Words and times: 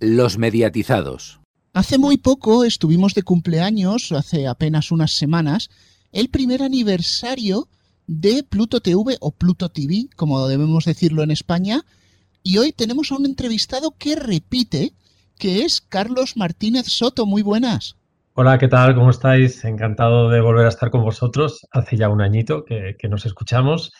Los 0.00 0.36
mediatizados. 0.36 1.40
Hace 1.72 1.96
muy 1.96 2.18
poco 2.18 2.64
estuvimos 2.64 3.14
de 3.14 3.22
cumpleaños, 3.22 4.12
hace 4.12 4.46
apenas 4.46 4.92
unas 4.92 5.12
semanas, 5.12 5.70
el 6.12 6.28
primer 6.28 6.62
aniversario 6.62 7.68
de 8.06 8.42
Pluto 8.42 8.80
TV 8.80 9.16
o 9.20 9.30
Pluto 9.30 9.70
TV, 9.70 10.08
como 10.14 10.46
debemos 10.48 10.84
decirlo 10.84 11.22
en 11.22 11.30
España, 11.30 11.86
y 12.42 12.58
hoy 12.58 12.72
tenemos 12.72 13.10
a 13.10 13.16
un 13.16 13.24
entrevistado 13.24 13.94
que 13.98 14.16
repite, 14.16 14.92
que 15.38 15.62
es 15.62 15.80
Carlos 15.80 16.36
Martínez 16.36 16.86
Soto. 16.88 17.24
Muy 17.24 17.40
buenas. 17.40 17.96
Hola, 18.34 18.58
¿qué 18.58 18.68
tal? 18.68 18.94
¿Cómo 18.94 19.08
estáis? 19.08 19.64
Encantado 19.64 20.28
de 20.28 20.42
volver 20.42 20.66
a 20.66 20.68
estar 20.68 20.90
con 20.90 21.02
vosotros. 21.02 21.66
Hace 21.72 21.96
ya 21.96 22.10
un 22.10 22.20
añito 22.20 22.66
que, 22.66 22.96
que 22.98 23.08
nos 23.08 23.24
escuchamos. 23.24 23.92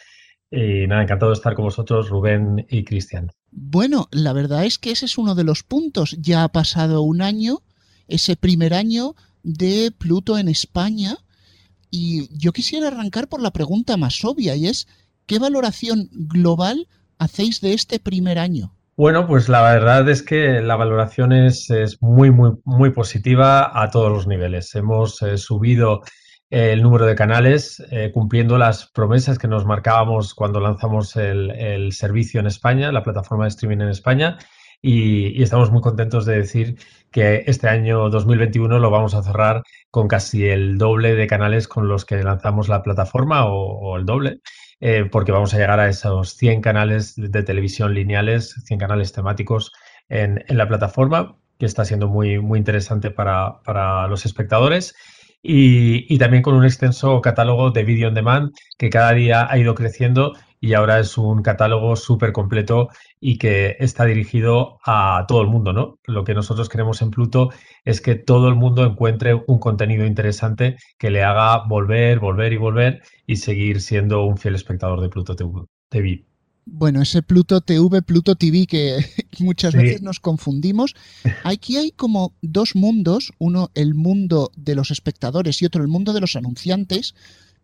Y 0.50 0.86
nada, 0.86 1.02
encantado 1.02 1.32
de 1.32 1.36
estar 1.36 1.54
con 1.54 1.64
vosotros, 1.64 2.08
Rubén 2.08 2.66
y 2.70 2.84
Cristian. 2.84 3.30
Bueno, 3.50 4.08
la 4.12 4.32
verdad 4.32 4.64
es 4.64 4.78
que 4.78 4.92
ese 4.92 5.06
es 5.06 5.18
uno 5.18 5.34
de 5.34 5.44
los 5.44 5.62
puntos. 5.62 6.16
Ya 6.20 6.44
ha 6.44 6.48
pasado 6.48 7.02
un 7.02 7.20
año, 7.20 7.62
ese 8.06 8.36
primer 8.36 8.74
año 8.74 9.14
de 9.42 9.92
Pluto 9.96 10.38
en 10.38 10.48
España. 10.48 11.18
Y 11.90 12.28
yo 12.36 12.52
quisiera 12.52 12.88
arrancar 12.88 13.28
por 13.28 13.40
la 13.40 13.50
pregunta 13.50 13.96
más 13.96 14.24
obvia 14.24 14.54
y 14.54 14.66
es, 14.66 14.86
¿qué 15.26 15.38
valoración 15.38 16.08
global 16.12 16.88
hacéis 17.18 17.60
de 17.60 17.72
este 17.72 17.98
primer 17.98 18.38
año? 18.38 18.72
Bueno, 18.96 19.26
pues 19.26 19.48
la 19.48 19.62
verdad 19.62 20.08
es 20.08 20.22
que 20.22 20.62
la 20.62 20.76
valoración 20.76 21.32
es, 21.32 21.68
es 21.70 22.00
muy, 22.00 22.30
muy, 22.30 22.52
muy 22.64 22.90
positiva 22.90 23.82
a 23.82 23.90
todos 23.90 24.10
los 24.10 24.26
niveles. 24.26 24.74
Hemos 24.74 25.20
eh, 25.22 25.36
subido 25.36 26.02
el 26.50 26.82
número 26.82 27.06
de 27.06 27.16
canales, 27.16 27.82
eh, 27.90 28.10
cumpliendo 28.12 28.56
las 28.58 28.86
promesas 28.86 29.38
que 29.38 29.48
nos 29.48 29.64
marcábamos 29.64 30.34
cuando 30.34 30.60
lanzamos 30.60 31.16
el, 31.16 31.92
servicio 31.92 32.40
en 32.40 32.46
España, 32.46 32.92
la 32.92 33.02
plataforma 33.02 33.44
de 33.44 33.48
streaming 33.48 33.82
en 33.82 33.88
España. 33.88 34.38
Y, 34.80 35.42
estamos 35.42 35.70
muy 35.72 35.80
contentos 35.80 36.26
de 36.26 36.36
decir 36.36 36.78
que 37.10 37.44
este 37.46 37.68
año 37.68 38.10
2021 38.10 38.78
lo 38.78 38.90
vamos 38.90 39.14
a 39.14 39.22
cerrar 39.22 39.62
con 39.90 40.06
casi 40.06 40.46
el 40.46 40.78
doble 40.78 41.14
de 41.16 41.26
canales 41.26 41.66
con 41.66 41.88
los 41.88 42.04
que 42.04 42.22
lanzamos 42.22 42.68
la 42.68 42.82
plataforma 42.82 43.46
o, 43.46 43.96
el 43.96 44.04
doble, 44.06 44.40
eh, 44.80 45.08
porque 45.10 45.32
vamos 45.32 45.54
a 45.54 45.58
llegar 45.58 45.80
a 45.80 45.88
esos 45.88 46.36
100 46.36 46.60
canales 46.60 47.14
de 47.16 47.42
televisión 47.42 47.94
lineales, 47.94 48.54
100 48.66 48.78
canales 48.78 49.12
temáticos 49.12 49.72
en, 50.08 50.44
la 50.48 50.68
plataforma, 50.68 51.36
que 51.58 51.66
está 51.66 51.84
siendo 51.84 52.06
muy, 52.06 52.38
muy 52.38 52.58
interesante 52.58 53.10
para, 53.10 53.62
para 53.64 54.06
los 54.08 54.26
espectadores 54.26 54.94
y, 55.48 56.18
también 56.18 56.42
con 56.42 56.54
un 56.54 56.64
extenso 56.64 57.20
catálogo 57.20 57.70
de 57.70 57.84
video 57.84 58.08
on 58.08 58.14
demand 58.14 58.52
que 58.78 58.90
cada 58.90 59.12
día 59.12 59.46
ha 59.50 59.58
ido 59.58 59.74
creciendo 59.74 60.34
y 60.60 60.74
ahora 60.74 60.98
es 60.98 61.16
un 61.18 61.42
catálogo 61.42 61.96
súper 61.96 62.32
completo 62.32 62.88
y 63.20 63.38
que 63.38 63.76
está 63.78 64.04
dirigido 64.04 64.78
a 64.84 65.24
todo 65.28 65.42
el 65.42 65.48
mundo, 65.48 65.72
¿no? 65.72 65.98
Lo 66.06 66.24
que 66.24 66.34
nosotros 66.34 66.68
queremos 66.68 67.02
en 67.02 67.10
Pluto 67.10 67.50
es 67.84 68.00
que 68.00 68.14
todo 68.14 68.48
el 68.48 68.54
mundo 68.56 68.84
encuentre 68.84 69.34
un 69.34 69.58
contenido 69.58 70.06
interesante 70.06 70.76
que 70.98 71.10
le 71.10 71.22
haga 71.22 71.64
volver, 71.66 72.18
volver 72.18 72.52
y 72.52 72.56
volver 72.56 73.02
y 73.26 73.36
seguir 73.36 73.80
siendo 73.80 74.24
un 74.24 74.38
fiel 74.38 74.54
espectador 74.54 75.00
de 75.00 75.08
Pluto 75.08 75.36
TV. 75.36 76.25
Bueno, 76.68 77.00
ese 77.00 77.22
Pluto 77.22 77.60
TV, 77.60 78.02
Pluto 78.02 78.34
TV 78.34 78.66
que 78.66 78.98
muchas 79.38 79.72
veces 79.72 80.02
nos 80.02 80.18
confundimos. 80.18 80.96
Aquí 81.44 81.76
hay 81.76 81.92
como 81.92 82.34
dos 82.42 82.74
mundos, 82.74 83.32
uno 83.38 83.70
el 83.74 83.94
mundo 83.94 84.50
de 84.56 84.74
los 84.74 84.90
espectadores 84.90 85.62
y 85.62 85.64
otro 85.64 85.82
el 85.82 85.88
mundo 85.88 86.12
de 86.12 86.20
los 86.20 86.34
anunciantes, 86.34 87.14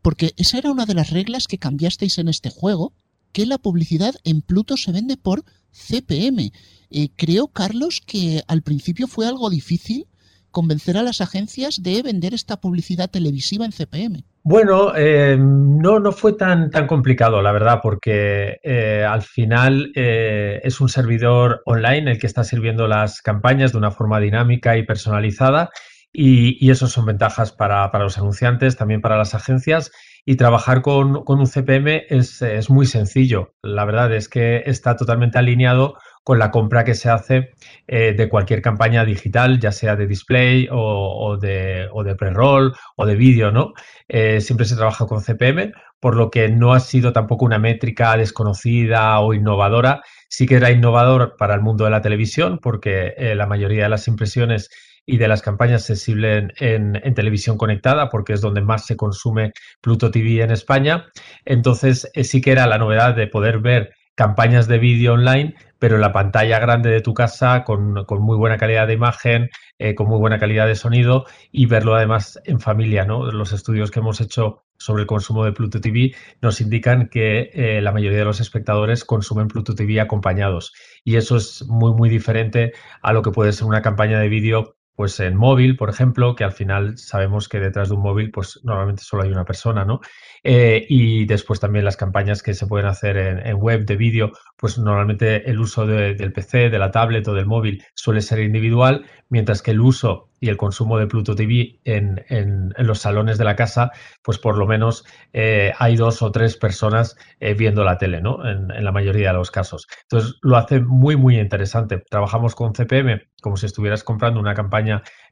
porque 0.03 0.35
esa 0.37 0.59
era 0.59 0.71
una 0.71 0.87
de 0.87 0.95
las 0.95 1.11
reglas 1.11 1.49
que 1.49 1.59
cambiasteis 1.59 2.19
en 2.19 2.29
este 2.29 2.49
juego, 2.49 2.93
que 3.33 3.45
la 3.45 3.59
publicidad 3.59 4.15
en 4.23 4.41
Pluto 4.41 4.77
se 4.77 4.93
vende 4.93 5.17
por 5.17 5.45
CPM. 5.73 6.53
Eh, 6.91 7.09
creo, 7.17 7.49
Carlos, 7.49 8.01
que 8.07 8.45
al 8.47 8.63
principio 8.63 9.09
fue 9.09 9.27
algo 9.27 9.51
difícil 9.51 10.07
convencer 10.53 10.97
a 10.97 11.03
las 11.03 11.21
agencias 11.21 11.83
de 11.83 12.03
vender 12.03 12.35
esta 12.35 12.61
publicidad 12.61 13.11
televisiva 13.11 13.65
en 13.65 13.73
CPM. 13.73 14.25
Bueno, 14.45 14.93
eh, 14.97 15.37
no, 15.39 16.01
no 16.01 16.11
fue 16.11 16.33
tan, 16.33 16.71
tan 16.71 16.89
complicado, 16.89 17.43
la 17.43 17.53
verdad, 17.53 17.79
porque 17.81 18.59
eh, 18.65 19.05
al 19.09 19.23
final 19.23 19.93
eh, 19.95 20.61
es 20.65 20.81
un 20.81 20.89
servidor 20.89 21.63
online 21.65 22.11
el 22.11 22.19
que 22.19 22.27
está 22.27 22.43
sirviendo 22.43 22.89
las 22.89 23.23
campañas 23.23 23.73
de 23.73 23.79
una 23.79 23.93
forma 23.93 24.19
dinámica 24.19 24.77
y 24.77 24.85
personalizada 24.85 25.71
y, 26.13 26.65
y 26.65 26.71
eso 26.71 26.89
son 26.89 27.07
ventajas 27.07 27.53
para, 27.53 27.89
los 28.01 28.19
anunciantes, 28.19 28.77
también 28.77 29.01
para 29.01 29.17
las 29.17 29.35
agencias. 29.35 29.93
Y 30.25 30.37
trabajar 30.37 30.83
con, 30.83 31.25
con 31.25 31.41
un 31.41 31.47
CPM 31.47 32.05
es, 32.09 32.43
es 32.43 32.71
muy 32.71 32.87
sencillo. 32.87 33.55
La 33.63 33.85
verdad 33.85 34.13
es 34.13 34.29
que 34.29 34.63
está 34.67 34.97
totalmente 34.97 35.39
alineado 35.39 35.97
con 36.25 36.39
la 36.39 36.51
compra 36.51 36.85
que 36.85 36.95
se 36.95 37.11
hace 37.11 37.51
eh, 37.87 38.15
de 38.17 38.29
cualquier 38.29 38.63
campaña 38.63 39.05
digital, 39.05 39.59
ya 39.59 39.73
sea 39.73 39.97
de 39.97 40.07
display 40.07 40.69
o, 40.71 41.37
de, 41.41 41.89
o 41.93 42.05
de 42.05 42.15
pre-roll 42.15 42.75
o 42.97 43.07
de 43.07 43.17
vídeo, 43.17 43.51
¿no? 43.51 43.73
Eh, 44.09 44.41
siempre 44.41 44.67
se 44.67 44.77
trabaja 44.77 45.07
con 45.07 45.21
CPM, 45.21 45.73
por 46.01 46.17
lo 46.17 46.31
que 46.31 46.49
no 46.49 46.73
ha 46.73 46.81
sido 46.81 47.13
tampoco 47.13 47.45
una 47.45 47.59
métrica 47.59 48.17
desconocida 48.17 49.19
o 49.21 49.35
innovadora. 49.35 50.03
Sí 50.29 50.47
que 50.47 50.57
era 50.57 50.71
innovador 50.71 51.35
para 51.37 51.55
el 51.55 51.61
mundo 51.61 51.85
de 51.85 51.91
la 51.91 52.03
televisión, 52.03 52.59
porque 52.63 53.15
eh, 53.17 53.35
la 53.35 53.47
mayoría 53.47 53.85
de 53.85 53.89
las 53.89 54.07
impresiones 54.09 54.71
y 55.05 55.17
de 55.19 55.27
las 55.27 55.43
campañas 55.43 55.85
se 55.85 55.97
sirven 55.97 56.53
en, 56.61 57.01
en, 57.03 57.15
televisión 57.15 57.59
conectada, 57.59 58.09
porque 58.09 58.35
es 58.35 58.41
donde 58.41 58.61
más 58.61 58.87
se 58.87 58.97
consume 58.97 59.53
Pluto 59.81 60.13
TV 60.13 60.43
en 60.43 60.53
España. 60.53 61.07
Entonces, 61.45 62.09
sí 62.23 62.41
que 62.41 62.53
era 62.53 62.69
la 62.69 62.79
novedad 62.79 63.17
de 63.17 63.27
poder 63.27 63.59
ver 63.59 63.91
campañas 64.15 64.69
de 64.69 64.79
vídeo 64.79 65.15
online, 65.15 65.55
pero 65.79 65.97
en 65.97 66.01
la 66.01 66.13
pantalla 66.13 66.59
grande 66.59 66.91
de 66.91 67.01
tu 67.01 67.15
casa 67.15 67.65
con, 67.65 67.95
muy 68.21 68.37
buena 68.37 68.57
calidad 68.57 68.87
de 68.87 68.95
imagen, 68.95 69.51
eh, 69.79 69.95
con 69.95 70.09
muy 70.09 70.19
buena 70.19 70.39
calidad 70.39 70.67
de 70.67 70.75
sonido 70.75 71.27
y 71.51 71.67
verlo 71.67 71.95
además 71.95 72.41
en 72.45 72.61
familia. 72.61 73.05
¿no? 73.05 73.31
Los 73.33 73.53
estudios 73.53 73.91
que 73.91 74.01
hemos 74.01 74.21
hecho 74.21 74.65
sobre 74.79 75.03
el 75.03 75.07
consumo 75.07 75.45
de 75.45 75.53
Pluto 75.53 75.81
TV 75.81 76.15
nos 76.41 76.61
indican 76.61 77.09
que 77.09 77.51
eh, 77.55 77.81
la 77.81 77.93
mayoría 77.93 78.19
de 78.19 78.25
los 78.25 78.41
espectadores 78.41 79.05
consumen 79.05 79.49
Pluto 79.49 79.75
TV 79.75 80.01
acompañados 80.01 80.73
y 81.05 81.17
eso 81.17 81.37
es 81.37 81.65
muy 81.69 81.93
muy 81.93 82.09
diferente 82.09 82.73
a 83.01 83.13
lo 83.13 83.23
que 83.23 83.31
puede 83.31 83.53
ser 83.53 83.69
una 83.69 83.83
campaña 83.83 84.19
de 84.19 84.29
vídeo 84.29 84.77
pues 84.95 85.19
en 85.21 85.37
móvil, 85.37 85.77
por 85.77 85.89
ejemplo, 85.89 86.35
que 86.35 86.45
al 86.45 86.53
final 86.53 86.99
sabemos 86.99 87.49
que 87.49 87.61
detrás 87.61 87.89
de 87.89 87.95
un 87.95 88.03
móvil, 88.03 88.31
pues 88.31 88.61
normalmente 88.63 89.03
solo 89.03 89.23
hay 89.23 89.31
una 89.31 89.45
persona, 89.45 89.85
¿no? 89.85 90.01
Eh, 90.45 90.85
y 90.89 91.25
después 91.25 91.61
también 91.61 91.85
las 91.85 91.97
campañas 91.97 92.43
que 92.43 92.55
se 92.55 92.67
pueden 92.67 92.87
hacer 92.87 93.17
en, 93.17 93.57
web 93.57 93.87
de 93.87 93.97
vídeo, 93.97 94.33
pues 94.57 94.79
normalmente 94.79 95.49
el 95.49 95.61
uso 95.61 95.87
del 95.87 96.33
PC, 96.33 96.69
de 96.69 96.79
la 96.79 96.91
tablet 96.91 97.27
o 97.29 97.35
del 97.35 97.47
móvil 97.47 97.83
suele 97.95 98.21
ser 98.21 98.41
individual, 98.41 99.07
mientras 99.29 99.63
que 99.63 99.71
el 99.71 99.81
uso 99.81 100.31
y 100.41 100.49
el 100.49 100.57
consumo 100.57 100.99
de 100.99 101.07
Pluto 101.07 101.37
TV 101.37 101.79
en, 101.85 102.25
en, 102.29 102.75
los 102.77 102.99
salones 102.99 103.39
de 103.39 103.45
la 103.45 103.55
casa, 103.55 103.93
pues 104.23 104.39
por 104.39 104.59
lo 104.59 104.67
menos 104.67 105.05
eh, 105.33 105.73
hay 105.79 105.97
dos 105.97 106.21
o 106.21 106.33
tres 106.33 106.57
personas 106.57 107.17
eh, 107.39 107.55
viendo 107.55 107.85
la 107.85 107.97
tele, 107.97 108.21
¿no? 108.21 108.45
En, 108.45 108.71
en, 108.73 108.85
la 108.85 108.91
mayoría 108.91 109.29
de 109.29 109.35
los 109.35 109.53
casos. 109.53 109.87
Entonces 110.03 110.35
lo 110.43 110.57
hace 110.57 110.81
muy, 110.81 111.17
muy 111.17 111.39
interesante. 111.39 112.03
Trabajamos 112.11 112.57
con 112.57 112.73
CPM 112.73 113.23
como 113.43 113.57
si 113.57 113.67
estuvieras 113.67 114.05
comprando 114.05 114.41
una 114.41 114.55
campaña 114.55 114.82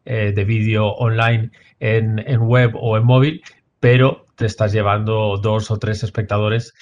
eh, 0.05 0.33
de 0.34 0.44
vídeo 0.44 0.88
online 0.88 1.50
en, 1.78 2.19
en 2.19 2.41
web 2.41 2.72
o 2.75 2.97
en 2.97 3.05
móvil, 3.05 3.43
pero 3.78 4.27
te 4.37 4.47
estás 4.47 4.72
llevando 4.72 5.37
dos 5.37 5.71
o 5.71 5.78
tres 5.78 6.03
espectadores 6.03 6.75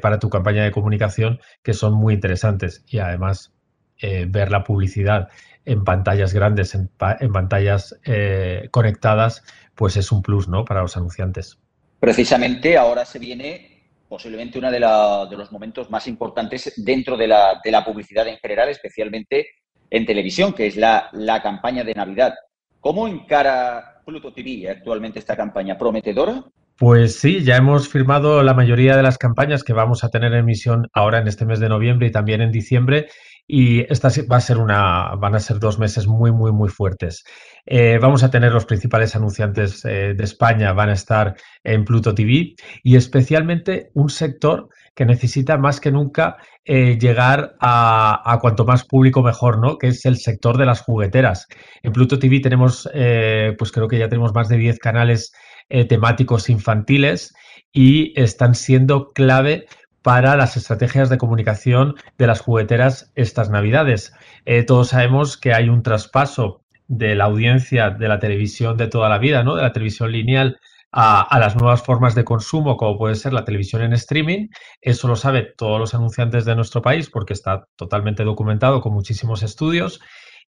para 0.00 0.18
tu 0.18 0.30
campaña 0.30 0.62
de 0.62 0.70
comunicación 0.70 1.40
que 1.62 1.74
son 1.74 1.94
muy 1.94 2.14
interesantes 2.14 2.84
y 2.86 2.98
además 2.98 3.52
ver 4.00 4.50
la 4.50 4.62
publicidad 4.62 5.28
en 5.66 5.84
pantallas 5.84 6.32
grandes, 6.32 6.74
en, 6.74 6.88
pantallas 7.32 7.98
eh, 8.06 8.68
conectadas, 8.70 9.42
pues 9.74 9.96
es 9.96 10.10
un 10.12 10.22
plus 10.22 10.48
¿no? 10.48 10.64
para 10.64 10.80
los 10.80 10.96
anunciantes. 10.96 11.58
Precisamente 11.98 12.78
ahora 12.78 13.04
se 13.04 13.18
viene 13.18 13.82
posiblemente 14.08 14.58
uno 14.60 14.70
de, 14.70 14.78
los 14.78 15.50
momentos 15.50 15.90
más 15.90 16.06
importantes 16.06 16.72
dentro 16.76 17.16
de 17.16 17.26
la, 17.26 17.84
publicidad 17.84 18.28
en 18.28 18.38
general, 18.38 18.68
especialmente 18.68 19.48
en 19.90 20.06
televisión, 20.06 20.52
que 20.52 20.66
es 20.66 20.76
la, 20.76 21.08
la 21.12 21.42
campaña 21.42 21.84
de 21.84 21.94
Navidad. 21.94 22.34
¿Cómo 22.80 23.08
encara 23.08 24.02
Pluto 24.04 24.32
TV 24.32 24.70
actualmente 24.70 25.18
esta 25.18 25.36
campaña? 25.36 25.76
¿Prometedora? 25.76 26.44
Pues 26.78 27.18
sí, 27.18 27.42
ya 27.42 27.56
hemos 27.56 27.88
firmado 27.88 28.42
la 28.42 28.52
mayoría 28.52 28.96
de 28.96 29.02
las 29.02 29.16
campañas 29.16 29.64
que 29.64 29.72
vamos 29.72 30.04
a 30.04 30.10
tener 30.10 30.32
en 30.32 30.40
emisión 30.40 30.88
ahora 30.92 31.18
en 31.18 31.26
este 31.26 31.46
mes 31.46 31.58
de 31.58 31.70
noviembre 31.70 32.08
y 32.08 32.12
también 32.12 32.42
en 32.42 32.52
diciembre 32.52 33.08
y 33.46 33.80
esta 33.92 34.08
va 34.30 34.38
a 34.38 34.40
ser 34.40 34.58
una, 34.58 35.14
van 35.16 35.36
a 35.36 35.40
ser 35.40 35.60
dos 35.60 35.78
meses 35.78 36.06
muy, 36.06 36.32
muy, 36.32 36.52
muy 36.52 36.68
fuertes. 36.68 37.24
Eh, 37.64 37.98
vamos 38.00 38.24
a 38.24 38.30
tener 38.30 38.52
los 38.52 38.66
principales 38.66 39.14
anunciantes 39.14 39.84
eh, 39.84 40.14
de 40.16 40.24
España, 40.24 40.72
van 40.72 40.88
a 40.88 40.94
estar 40.94 41.34
en 41.62 41.84
Pluto 41.84 42.14
TV 42.14 42.54
y 42.82 42.96
especialmente 42.96 43.90
un 43.94 44.08
sector 44.08 44.68
que 44.94 45.04
necesita 45.04 45.58
más 45.58 45.78
que 45.78 45.92
nunca 45.92 46.38
eh, 46.64 46.98
llegar 46.98 47.54
a, 47.60 48.38
cuanto 48.40 48.64
más 48.64 48.84
público 48.84 49.22
mejor, 49.22 49.58
¿no? 49.58 49.78
Que 49.78 49.88
es 49.88 50.04
el 50.06 50.16
sector 50.16 50.58
de 50.58 50.66
las 50.66 50.80
jugueteras. 50.80 51.46
En 51.82 51.92
Pluto 51.92 52.18
TV 52.18 52.40
tenemos, 52.40 52.88
pues 53.58 53.72
creo 53.72 53.88
que 53.88 53.98
ya 53.98 54.08
tenemos 54.08 54.34
más 54.34 54.48
de 54.48 54.56
10 54.56 54.78
canales 54.78 55.32
temáticos 55.88 56.48
infantiles 56.48 57.34
y 57.72 58.18
están 58.20 58.54
siendo 58.54 59.12
clave 59.12 59.66
para 60.06 60.36
las 60.36 60.56
estrategias 60.56 61.10
de 61.10 61.18
comunicación 61.18 61.96
de 62.16 62.28
las 62.28 62.40
jugueteras 62.40 63.10
estas 63.16 63.50
navidades. 63.50 64.14
Eh, 64.44 64.62
todos 64.62 64.90
sabemos 64.90 65.36
que 65.36 65.52
hay 65.52 65.68
un 65.68 65.82
traspaso 65.82 66.62
de 66.86 67.16
la 67.16 67.24
audiencia 67.24 67.90
de 67.90 68.06
la 68.06 68.20
televisión 68.20 68.76
de 68.76 68.86
toda 68.86 69.08
la 69.08 69.18
vida, 69.18 69.42
¿no? 69.42 69.56
de 69.56 69.62
la 69.62 69.72
televisión 69.72 70.12
lineal 70.12 70.60
a, 70.92 71.36
las 71.40 71.56
nuevas 71.56 71.82
formas 71.82 72.14
de 72.14 72.22
consumo, 72.22 72.76
como 72.76 72.96
puede 72.98 73.16
ser 73.16 73.32
la 73.32 73.44
televisión 73.44 73.82
en 73.82 73.94
streaming. 73.94 74.46
Eso 74.80 75.08
lo 75.08 75.16
saben 75.16 75.48
todos 75.56 75.80
los 75.80 75.92
anunciantes 75.92 76.44
de 76.44 76.54
nuestro 76.54 76.82
país 76.82 77.10
porque 77.10 77.32
está 77.32 77.66
totalmente 77.74 78.22
documentado 78.22 78.80
con 78.82 78.92
muchísimos 78.92 79.42
estudios. 79.42 80.00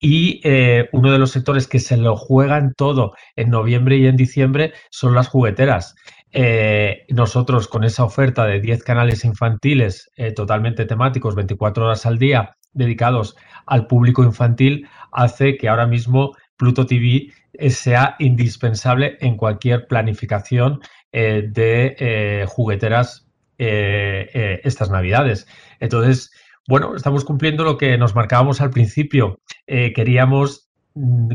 Y 0.00 0.40
eh, 0.44 0.88
uno 0.92 1.12
de 1.12 1.18
los 1.18 1.30
sectores 1.30 1.68
que 1.68 1.78
se 1.78 1.98
lo 1.98 2.16
juegan 2.16 2.72
todo 2.74 3.12
en 3.36 3.50
noviembre 3.50 3.98
y 3.98 4.06
en 4.06 4.16
diciembre 4.16 4.72
son 4.90 5.14
las 5.14 5.28
jugueteras. 5.28 5.94
Eh, 6.34 7.04
nosotros 7.10 7.68
con 7.68 7.84
esa 7.84 8.04
oferta 8.04 8.46
de 8.46 8.58
10 8.58 8.82
canales 8.82 9.24
infantiles 9.24 10.10
eh, 10.16 10.32
totalmente 10.32 10.86
temáticos, 10.86 11.34
24 11.34 11.84
horas 11.84 12.06
al 12.06 12.18
día, 12.18 12.56
dedicados 12.72 13.36
al 13.66 13.86
público 13.86 14.24
infantil, 14.24 14.88
hace 15.12 15.58
que 15.58 15.68
ahora 15.68 15.86
mismo 15.86 16.34
Pluto 16.56 16.86
TV 16.86 17.30
eh, 17.52 17.70
sea 17.70 18.16
indispensable 18.18 19.18
en 19.20 19.36
cualquier 19.36 19.86
planificación 19.86 20.80
de 21.12 22.46
jugueteras 22.48 23.28
estas 23.58 24.90
navidades. 24.90 25.46
Entonces, 25.78 26.32
bueno, 26.66 26.96
estamos 26.96 27.26
cumpliendo 27.26 27.64
lo 27.64 27.76
que 27.76 27.98
nos 27.98 28.14
marcábamos 28.14 28.62
al 28.62 28.70
principio. 28.70 29.38
queríamos 29.66 30.71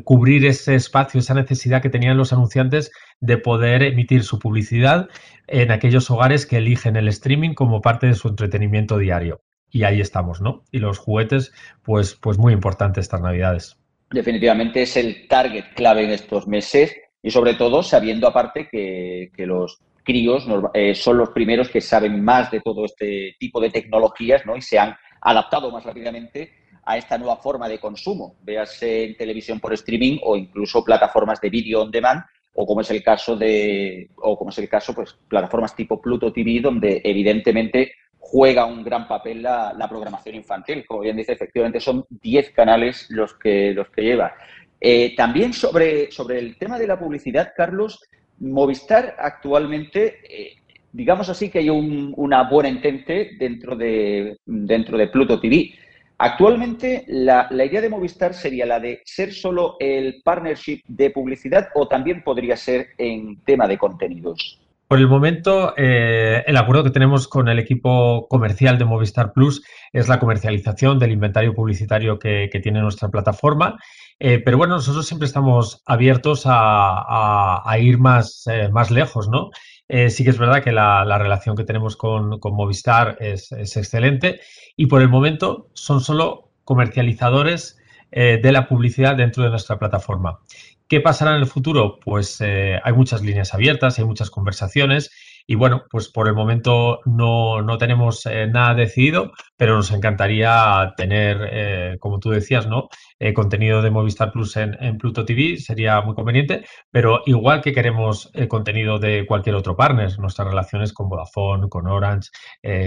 cubrir 0.04 0.46
ese 0.46 0.76
espacio, 0.76 1.20
esa 1.20 1.34
necesidad 1.34 1.82
que 1.82 1.90
tenían 1.90 2.18
los 2.18 2.34
anunciantes 2.34 2.92
de 3.20 3.38
poder 3.38 3.84
emitir 3.84 4.24
su 4.24 4.40
publicidad 4.40 5.10
en 5.48 5.72
aquellos 5.72 6.10
hogares 6.12 6.46
que 6.46 6.58
eligen 6.58 6.96
el 6.96 7.08
streaming 7.08 7.54
como 7.54 7.82
parte 7.82 8.08
de 8.08 8.14
su 8.14 8.28
entretenimiento 8.28 8.98
diario. 8.98 9.42
Y 9.70 9.84
ahí 9.84 10.00
estamos, 10.00 10.42
¿no? 10.42 10.64
Y 10.72 10.80
los 10.80 10.98
juguetes, 10.98 11.52
pues, 11.84 12.16
pues 12.16 12.38
muy 12.38 12.54
importante 12.54 13.00
estas 13.00 13.22
navidades. 13.22 13.78
Definitivamente 14.12 14.84
es 14.84 14.96
el 14.96 15.28
target 15.28 15.74
clave 15.76 16.06
en 16.06 16.12
estos 16.12 16.48
meses 16.48 16.96
y 17.22 17.32
sobre 17.32 17.56
todo 17.56 17.84
sabiendo 17.84 18.28
aparte 18.28 18.70
que, 18.72 19.32
los 19.46 19.80
críos 20.04 20.48
eh, 20.74 20.96
son 20.96 21.18
los 21.18 21.30
primeros 21.32 21.68
que 21.68 21.82
saben 21.82 22.24
más 22.24 22.50
de 22.50 22.62
todo 22.62 22.86
este 22.86 23.36
tipo 23.40 23.60
de 23.60 23.70
tecnologías 23.70 24.46
¿no? 24.46 24.56
y 24.56 24.62
se 24.62 24.80
han 24.80 24.96
adaptado 25.20 25.70
más 25.70 25.84
rápidamente 25.84 26.54
a 26.88 26.98
esta 26.98 27.18
nueva 27.18 27.36
forma 27.36 27.68
de 27.68 27.80
consumo, 27.80 28.38
véase 28.44 29.04
en 29.04 29.18
televisión 29.18 29.60
por 29.60 29.74
streaming 29.74 30.20
o 30.24 30.38
incluso 30.38 30.86
plataformas 30.86 31.42
de 31.42 31.50
vídeo 31.50 31.82
on 31.82 31.92
demand, 31.92 32.24
o 32.54 32.66
como 32.66 32.80
es 32.80 32.90
el 32.90 33.04
caso 33.04 33.36
de, 33.36 34.10
o 34.16 34.38
como 34.38 34.52
es 34.52 34.58
el 34.58 34.70
caso, 34.70 34.96
pues 34.96 35.14
plataformas 35.28 35.76
tipo 35.76 36.02
Pluto 36.02 36.32
TV, 36.32 36.62
donde 36.62 37.02
evidentemente 37.04 37.92
juega 38.18 38.66
un 38.66 38.84
gran 38.84 39.06
papel 39.06 39.44
la, 39.44 39.88
programación 39.90 40.36
infantil. 40.36 40.86
Como 40.88 41.02
bien 41.02 41.18
dice, 41.18 41.34
efectivamente 41.34 41.82
son 41.82 42.06
10 42.10 42.52
canales 42.52 43.08
los 43.10 43.34
que, 43.34 43.74
los 43.74 43.90
que 43.90 44.04
lleva. 44.04 44.34
Eh, 44.80 45.14
también 45.16 45.52
sobre, 45.52 46.10
sobre 46.10 46.40
el 46.40 46.58
tema 46.58 46.80
de 46.80 46.88
la 46.88 46.98
publicidad, 46.98 47.52
Carlos, 47.56 48.02
Movistar 48.40 49.16
actualmente, 49.20 50.20
eh, 50.24 50.56
digamos 50.94 51.28
así 51.28 51.50
que 51.50 51.60
hay 51.60 51.70
un, 51.70 52.14
una 52.16 52.50
buena 52.50 52.70
entente 52.70 53.32
dentro 53.38 53.76
de, 53.76 54.38
dentro 54.46 54.98
de 54.98 55.08
Pluto 55.08 55.40
TV. 55.40 55.74
Actualmente, 56.20 57.06
la, 57.08 57.48
idea 57.52 57.82
de 57.82 57.90
Movistar 57.90 58.34
sería 58.34 58.66
la 58.66 58.80
de 58.80 59.02
ser 59.06 59.34
solo 59.34 59.76
el 59.80 60.22
partnership 60.24 60.82
de 60.88 61.12
publicidad 61.12 61.70
o 61.76 61.88
también 61.88 62.24
podría 62.24 62.58
ser 62.58 62.88
en 62.98 63.44
tema 63.44 63.68
de 63.68 63.78
contenidos. 63.78 64.60
Por 64.88 65.00
el 65.00 65.08
momento, 65.08 65.74
eh, 65.78 66.44
el 66.48 66.58
acuerdo 66.58 66.86
que 66.86 66.92
tenemos 66.92 67.28
con 67.28 67.50
el 67.50 67.60
equipo 67.60 68.28
comercial 68.30 68.80
de 68.80 68.86
Movistar 68.86 69.34
Plus 69.34 69.64
es 69.92 70.08
la 70.08 70.18
comercialización 70.18 70.98
del 70.98 71.12
inventario 71.12 71.54
publicitario 71.54 72.18
que, 72.18 72.50
tiene 72.64 72.82
nuestra 72.82 73.10
plataforma. 73.10 73.78
Eh, 74.18 74.40
pero 74.40 74.58
bueno, 74.58 74.76
nosotros 74.76 75.06
siempre 75.06 75.28
estamos 75.28 75.84
abiertos 75.86 76.44
a, 76.46 77.76
ir 77.80 78.00
más, 78.00 78.48
eh, 78.48 78.70
más 78.70 78.90
lejos, 78.90 79.30
¿no? 79.30 79.52
Eh, 79.90 80.10
sí 80.10 80.24
que 80.24 80.32
es 80.32 80.38
verdad 80.38 80.64
que 80.64 80.72
la, 80.72 81.18
relación 81.18 81.56
que 81.56 81.64
tenemos 81.64 81.96
con, 81.96 82.40
Movistar 82.44 83.18
es, 83.20 83.52
excelente 83.52 84.42
y 84.76 84.88
por 84.88 85.02
el 85.02 85.10
momento 85.10 85.70
son 85.74 86.02
solo 86.02 86.52
comercializadores 86.66 87.78
eh, 88.12 88.40
de 88.42 88.52
la 88.52 88.68
publicidad 88.68 89.16
dentro 89.16 89.44
de 89.44 89.50
nuestra 89.50 89.80
plataforma. 89.80 90.40
¿Qué 90.88 91.02
pasará 91.02 91.32
en 91.32 91.42
el 91.42 91.48
futuro? 91.48 92.00
Pues 92.00 92.40
eh, 92.42 92.80
hay 92.84 92.94
muchas 92.94 93.22
líneas 93.22 93.54
abiertas, 93.54 94.00
hay 94.00 94.06
muchas 94.06 94.30
conversaciones 94.30 95.12
y 95.50 95.56
bueno, 95.56 95.86
pues 95.90 96.10
por 96.10 96.28
el 96.28 96.34
momento 96.34 97.00
no, 97.06 97.62
no 97.62 97.78
tenemos 97.78 98.26
eh, 98.26 98.48
nada 98.48 98.76
decidido, 98.76 99.32
pero 99.56 99.78
nos 99.78 99.92
encantaría 99.92 100.94
tener, 100.98 101.38
eh, 101.50 101.98
como 102.00 102.20
tú 102.20 102.32
decías, 102.32 102.68
¿no? 102.68 102.90
Eh, 103.18 103.34
contenido 103.34 103.82
de 103.82 103.90
Movistar 103.90 104.34
Plus 104.34 104.58
en, 104.58 104.76
en, 104.84 104.98
Pluto 104.98 105.24
TV 105.24 105.56
sería 105.56 106.02
muy 106.02 106.16
conveniente, 106.16 106.66
pero 106.92 107.22
igual 107.26 107.62
que 107.62 107.72
queremos 107.72 108.30
contenido 108.50 109.00
de 109.00 109.26
cualquier 109.26 109.56
otro 109.56 109.78
partner, 109.78 110.20
nuestras 110.20 110.50
relaciones 110.50 110.92
con 110.92 111.08
Vodafone, 111.08 111.70
con 111.70 111.88
Orange, 111.88 112.30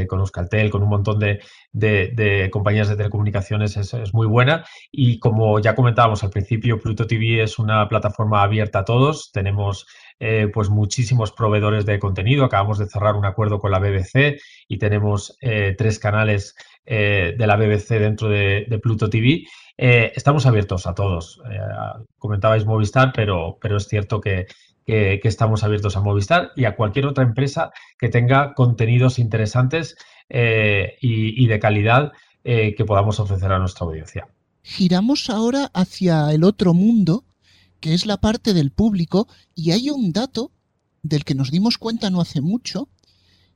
con 0.07 0.21
Euskaltel, 0.21 0.71
con 0.71 0.83
un 0.83 0.89
montón 0.91 1.19
de, 1.19 1.41
de, 1.73 2.49
compañías 2.53 2.89
de 2.89 2.97
telecomunicaciones 2.97 3.77
es, 3.77 3.95
es, 3.95 4.13
muy 4.13 4.27
buena. 4.27 4.65
Y 4.91 5.19
como 5.19 5.59
ya 5.61 5.75
comentábamos 5.75 6.23
al 6.25 6.31
principio, 6.31 6.79
Pluto 6.79 7.07
TV 7.07 7.43
es 7.43 7.59
una 7.59 7.89
plataforma 7.89 8.43
abierta 8.43 8.81
a 8.81 8.85
todos. 8.85 9.31
Tenemos 9.33 9.87
eh, 10.23 10.49
pues 10.53 10.69
muchísimos 10.69 11.33
proveedores 11.33 11.87
de 11.87 11.99
contenido. 11.99 12.45
Acabamos 12.45 12.77
de 12.77 12.87
cerrar 12.87 13.17
un 13.17 13.25
acuerdo 13.25 13.59
con 13.59 13.71
la 13.71 13.79
BBC 13.79 14.39
y 14.69 14.77
tenemos 14.77 15.35
eh, 15.41 15.75
tres 15.79 15.99
canales 15.99 16.55
eh, 16.85 17.35
de 17.39 17.47
la 17.47 17.57
BBC 17.57 17.99
dentro 17.99 18.29
de, 18.29 18.67
Pluto 18.83 19.09
TV. 19.09 19.47
estamos 19.79 20.45
abiertos 20.45 20.87
a 20.87 20.95
todos. 20.95 21.41
comentabais 22.19 22.67
Movistar, 22.67 23.13
pero, 23.15 23.57
pero 23.63 23.79
es 23.79 23.89
cierto 23.89 24.21
que, 24.21 24.47
estamos 24.87 25.65
abiertos 25.65 25.97
a 25.97 26.03
Movistar 26.03 26.51
y 26.55 26.65
a 26.67 26.77
cualquier 26.77 27.07
otra 27.07 27.25
empresa 27.25 27.71
que 27.99 28.11
tenga 28.11 28.53
contenidos 28.53 29.19
interesantes 29.19 29.97
y, 30.29 30.99
y, 31.01 31.47
de 31.47 31.59
calidad 31.61 32.13
que 32.43 32.85
podamos 32.87 33.21
ofrecer 33.21 33.53
a 33.53 33.59
nuestra 33.59 33.87
audiencia. 33.87 34.29
Giramos 34.63 35.31
ahora 35.31 35.71
hacia 35.73 36.31
el 36.33 36.45
otro 36.45 36.75
mundo 36.75 37.25
que 37.81 37.95
es 37.95 38.07
la 38.07 38.21
parte 38.21 38.55
del 38.55 38.71
público, 38.71 39.27
y 39.55 39.73
hay 39.73 39.91
un 39.91 40.13
dato 40.13 40.53
del 41.03 41.25
que 41.25 41.35
nos 41.35 41.51
dimos 41.51 41.79
cuenta 41.79 42.11
no 42.11 42.21
hace 42.21 42.41
mucho, 42.41 42.89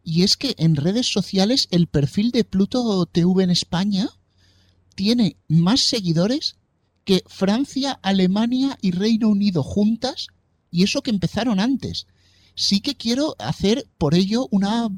y 0.03 0.23
es 0.23 0.37
que 0.37 0.55
en 0.59 0.77
redes 0.77 1.11
sociales 1.11 1.69
el 1.71 1.87
perfil 1.87 2.31
de 2.31 2.45
Pluto 2.45 3.07
TV 3.07 3.45
en 3.45 3.51
España 3.51 4.09
tiene 4.95 5.37
más 5.49 5.81
seguidores 5.81 6.57
que 7.05 7.23
Francia, 7.27 7.99
Alemania 8.03 8.79
y 8.81 8.93
Reino 8.93 9.29
Unido 9.29 9.63
juntas, 9.63 10.29
y 10.71 10.83
eso 10.83 11.03
que 11.03 11.11
empezaron 11.11 11.61
antes. 11.61 12.07
Sí 12.55 12.81
que 12.81 12.97
quiero 12.97 13.37
hacer 13.39 13.87
por 13.99 14.15
ello 14.15 14.49
una... 14.51 14.89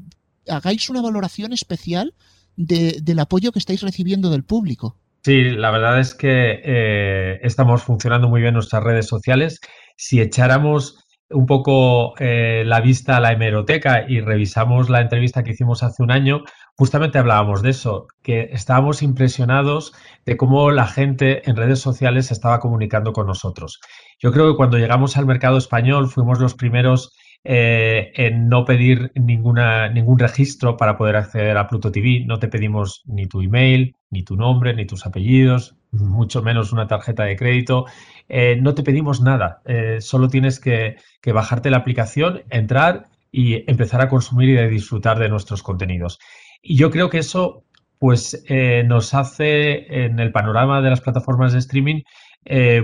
hagáis 0.48 0.88
una 0.88 1.02
valoración 1.02 1.52
especial 1.52 2.14
del 2.56 3.18
apoyo 3.18 3.52
que 3.52 3.58
estáis 3.58 3.82
recibiendo 3.82 4.30
del 4.30 4.44
público. 4.44 4.98
Sí, 5.26 5.42
la 5.42 5.72
verdad 5.72 5.98
es 5.98 6.14
que 6.14 6.60
eh, 6.62 7.40
estamos 7.42 7.82
funcionando 7.82 8.28
muy 8.28 8.40
bien 8.40 8.54
nuestras 8.54 8.84
redes 8.84 9.08
sociales. 9.08 9.58
Si 9.96 10.20
echáramos 10.20 11.04
un 11.30 11.46
poco 11.46 12.14
eh, 12.20 12.62
la 12.64 12.80
vista 12.80 13.16
a 13.16 13.20
la 13.20 13.32
hemeroteca 13.32 14.04
y 14.08 14.20
revisamos 14.20 14.88
la 14.88 15.00
entrevista 15.00 15.42
que 15.42 15.50
hicimos 15.50 15.82
hace 15.82 16.04
un 16.04 16.12
año, 16.12 16.44
justamente 16.76 17.18
hablábamos 17.18 17.62
de 17.62 17.70
eso, 17.70 18.06
que 18.22 18.50
estábamos 18.52 19.02
impresionados 19.02 19.94
de 20.24 20.36
cómo 20.36 20.70
la 20.70 20.86
gente 20.86 21.42
en 21.50 21.56
redes 21.56 21.80
sociales 21.80 22.30
estaba 22.30 22.60
comunicando 22.60 23.12
con 23.12 23.26
nosotros. 23.26 23.80
Yo 24.20 24.30
creo 24.30 24.48
que 24.48 24.56
cuando 24.56 24.78
llegamos 24.78 25.16
al 25.16 25.26
mercado 25.26 25.58
español 25.58 26.06
fuimos 26.06 26.38
los 26.38 26.54
primeros 26.54 27.16
eh, 27.48 28.10
en 28.16 28.48
no 28.48 28.64
pedir 28.64 29.12
ningún 29.14 30.18
registro 30.18 30.76
para 30.76 30.96
poder 30.96 31.14
acceder 31.14 31.56
a 31.56 31.68
Pluto 31.68 31.92
TV. 31.92 32.24
No 32.26 32.40
te 32.40 32.48
pedimos 32.48 33.04
ni 33.06 33.28
tu 33.28 33.40
email, 33.40 33.94
ni 34.10 34.24
tu 34.24 34.34
nombre, 34.34 34.74
ni 34.74 34.84
tus 34.84 35.06
apellidos, 35.06 35.76
mucho 35.92 36.42
menos 36.42 36.72
una 36.72 36.88
tarjeta 36.88 37.22
de 37.22 37.36
crédito. 37.36 37.84
Eh, 38.28 38.58
no 38.60 38.74
te 38.74 38.82
pedimos 38.82 39.20
nada. 39.20 39.62
Eh, 39.64 39.98
solo 40.00 40.28
tienes 40.28 40.58
que, 40.58 40.96
bajarte 41.24 41.70
la 41.70 41.76
aplicación, 41.76 42.42
entrar 42.50 43.06
y 43.30 43.70
empezar 43.70 44.00
a 44.00 44.08
consumir 44.08 44.48
y 44.48 44.58
a 44.58 44.66
disfrutar 44.66 45.20
de 45.20 45.28
nuestros 45.28 45.62
contenidos. 45.62 46.18
Y 46.62 46.76
yo 46.76 46.90
creo 46.90 47.10
que 47.10 47.18
eso 47.18 47.62
pues 48.00 48.44
nos 48.84 49.14
hace 49.14 50.04
en 50.04 50.18
el 50.18 50.30
panorama 50.30 50.82
de 50.82 50.90
las 50.90 51.00
plataformas 51.00 51.52
de 51.52 51.60
streaming 51.60 52.02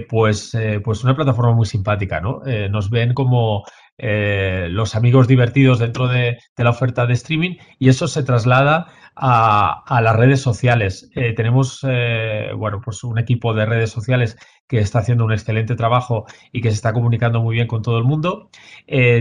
pues, 0.09 0.57
pues 0.83 1.05
una 1.05 1.15
plataforma 1.15 1.53
muy 1.53 1.67
simpática, 1.67 2.21
¿no? 2.21 2.41
nos 2.71 2.89
ven 2.89 3.13
como 3.13 3.65
los 3.99 4.95
amigos 4.95 5.29
divertidos 5.29 5.79
dentro 5.79 6.09
de, 6.09 6.39
la 6.57 6.71
oferta 6.71 7.07
de 7.07 7.15
streaming 7.15 7.57
y 7.79 7.89
eso 7.89 8.09
se 8.09 8.23
traslada 8.23 8.87
a, 9.15 10.01
las 10.03 10.17
redes 10.17 10.41
sociales. 10.41 11.11
tenemos, 11.37 11.81
bueno, 12.57 12.81
pues 12.85 13.05
un 13.05 13.19
equipo 13.19 13.55
de 13.55 13.67
redes 13.67 13.91
sociales 13.91 14.37
que 14.67 14.79
está 14.79 15.01
haciendo 15.01 15.25
un 15.25 15.33
excelente 15.33 15.75
trabajo 15.75 16.25
y 16.51 16.63
que 16.63 16.71
se 16.71 16.77
está 16.77 16.93
comunicando 16.93 17.43
muy 17.43 17.55
bien 17.57 17.67
con 17.67 17.83
todo 17.83 17.99
el 17.99 18.05
mundo. 18.05 18.51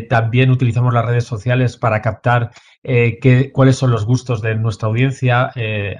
también 0.09 0.49
utilizamos 0.49 0.93
las 0.93 1.05
redes 1.05 1.25
sociales 1.25 1.77
para 1.77 2.01
captar 2.01 2.51
qué, 2.81 3.51
cuáles 3.53 3.75
son 3.75 3.91
los 3.91 4.05
gustos 4.05 4.41
de 4.41 4.55
nuestra 4.55 4.87
audiencia. 4.87 5.51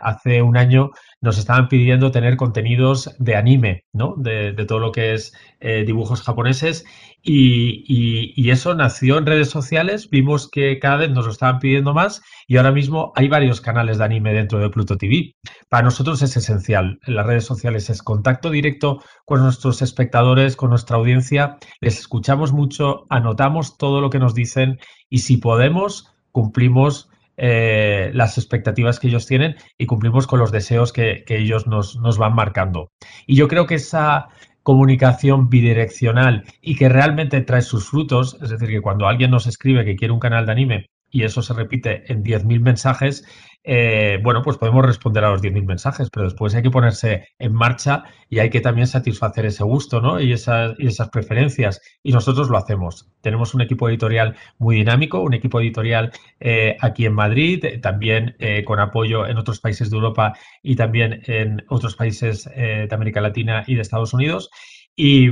hace 0.01 0.41
un 0.41 0.57
año 0.57 0.91
nos 1.21 1.37
estaban 1.37 1.69
pidiendo 1.69 2.11
tener 2.11 2.35
contenidos 2.35 3.15
de 3.19 3.35
anime, 3.35 3.85
¿no? 3.93 4.15
De, 4.17 4.53
todo 4.67 4.79
lo 4.79 4.91
que 4.91 5.13
es 5.13 5.33
eh, 5.59 5.83
dibujos 5.85 6.23
japoneses. 6.23 6.83
Y, 7.23 8.49
eso 8.49 8.73
nació 8.75 9.17
en 9.17 9.25
redes 9.25 9.49
sociales. 9.49 10.09
Vimos 10.09 10.49
que 10.49 10.79
cada 10.79 10.97
vez 10.97 11.11
nos 11.11 11.25
lo 11.25 11.31
estaban 11.31 11.59
pidiendo 11.59 11.93
más 11.93 12.21
y 12.47 12.57
ahora 12.57 12.73
mismo 12.73 13.13
hay 13.15 13.29
varios 13.29 13.61
canales 13.61 13.97
de 13.97 14.03
anime 14.03 14.33
dentro 14.33 14.59
de 14.59 14.69
Pluto 14.69 14.97
TV. 14.97 15.35
Para 15.69 15.83
nosotros 15.83 16.21
es 16.21 16.35
esencial. 16.35 16.99
En 17.05 17.15
las 17.15 17.25
redes 17.25 17.45
sociales 17.45 17.89
es 17.89 18.01
contacto 18.01 18.49
directo 18.49 19.01
con 19.23 19.41
nuestros 19.41 19.81
espectadores, 19.81 20.57
con 20.57 20.71
nuestra 20.71 20.97
audiencia. 20.97 21.57
Les 21.79 21.99
escuchamos 21.99 22.51
mucho, 22.51 23.05
anotamos 23.09 23.77
todo 23.77 24.01
lo 24.01 24.09
que 24.09 24.19
nos 24.19 24.33
dicen 24.33 24.79
y 25.09 25.19
si 25.19 25.37
podemos, 25.37 26.11
cumplimos 26.31 27.10
eh, 27.37 28.11
las 28.13 28.37
expectativas 28.37 28.99
que 28.99 29.07
ellos 29.07 29.25
tienen 29.25 29.55
y 29.77 29.85
cumplimos 29.85 30.27
con 30.27 30.39
los 30.39 30.51
deseos 30.51 30.93
que, 30.93 31.23
ellos 31.27 31.67
nos, 31.67 31.97
nos, 31.97 32.17
van 32.17 32.35
marcando. 32.35 32.91
Y 33.25 33.35
yo 33.35 33.47
creo 33.47 33.65
que 33.65 33.75
esa 33.75 34.27
comunicación 34.63 35.49
bidireccional 35.49 36.43
y 36.61 36.75
que 36.75 36.89
realmente 36.89 37.41
trae 37.41 37.61
sus 37.61 37.89
frutos, 37.89 38.37
es 38.41 38.49
decir, 38.49 38.69
que 38.69 38.81
cuando 38.81 39.07
alguien 39.07 39.31
nos 39.31 39.47
escribe 39.47 39.85
que 39.85 39.95
quiere 39.95 40.13
un 40.13 40.19
canal 40.19 40.45
de 40.45 40.51
anime 40.51 40.85
y 41.09 41.23
eso 41.23 41.41
se 41.41 41.53
repite 41.53 42.11
en 42.11 42.23
10.000 42.23 42.61
mensajes, 42.61 43.25
eh, 43.63 44.19
bueno, 44.23 44.41
pues 44.41 44.57
podemos 44.57 44.85
responder 44.85 45.23
a 45.23 45.29
los 45.31 45.41
10.000 45.41 45.65
mensajes, 45.65 46.09
pero 46.09 46.25
después 46.25 46.55
hay 46.55 46.63
que 46.63 46.71
ponerse 46.71 47.27
en 47.37 47.53
marcha 47.53 48.03
y 48.29 48.39
hay 48.39 48.49
que 48.49 48.59
también 48.59 48.87
satisfacer 48.87 49.45
ese 49.45 49.63
gusto 49.63 50.01
¿no? 50.01 50.19
y, 50.19 50.33
esas, 50.33 50.73
y 50.79 50.87
esas 50.87 51.09
preferencias. 51.09 51.81
Y 52.01 52.11
nosotros 52.11 52.49
lo 52.49 52.57
hacemos. 52.57 53.07
Tenemos 53.21 53.53
un 53.53 53.61
equipo 53.61 53.87
editorial 53.87 54.35
muy 54.57 54.77
dinámico, 54.77 55.21
un 55.21 55.33
equipo 55.33 55.59
editorial 55.59 56.11
eh, 56.39 56.75
aquí 56.81 57.05
en 57.05 57.13
Madrid, 57.13 57.63
eh, 57.65 57.77
también 57.77 58.35
con 58.65 58.79
apoyo 58.79 59.27
en 59.27 59.37
otros 59.37 59.59
países 59.59 59.89
de 59.89 59.95
Europa 59.97 60.33
y 60.63 60.75
también 60.75 61.21
en 61.25 61.63
otros 61.69 61.95
países 61.95 62.45
de 62.45 62.89
América 62.91 63.21
Latina 63.21 63.63
y 63.67 63.75
de 63.75 63.81
Estados 63.81 64.13
Unidos. 64.13 64.49
y, 64.95 65.29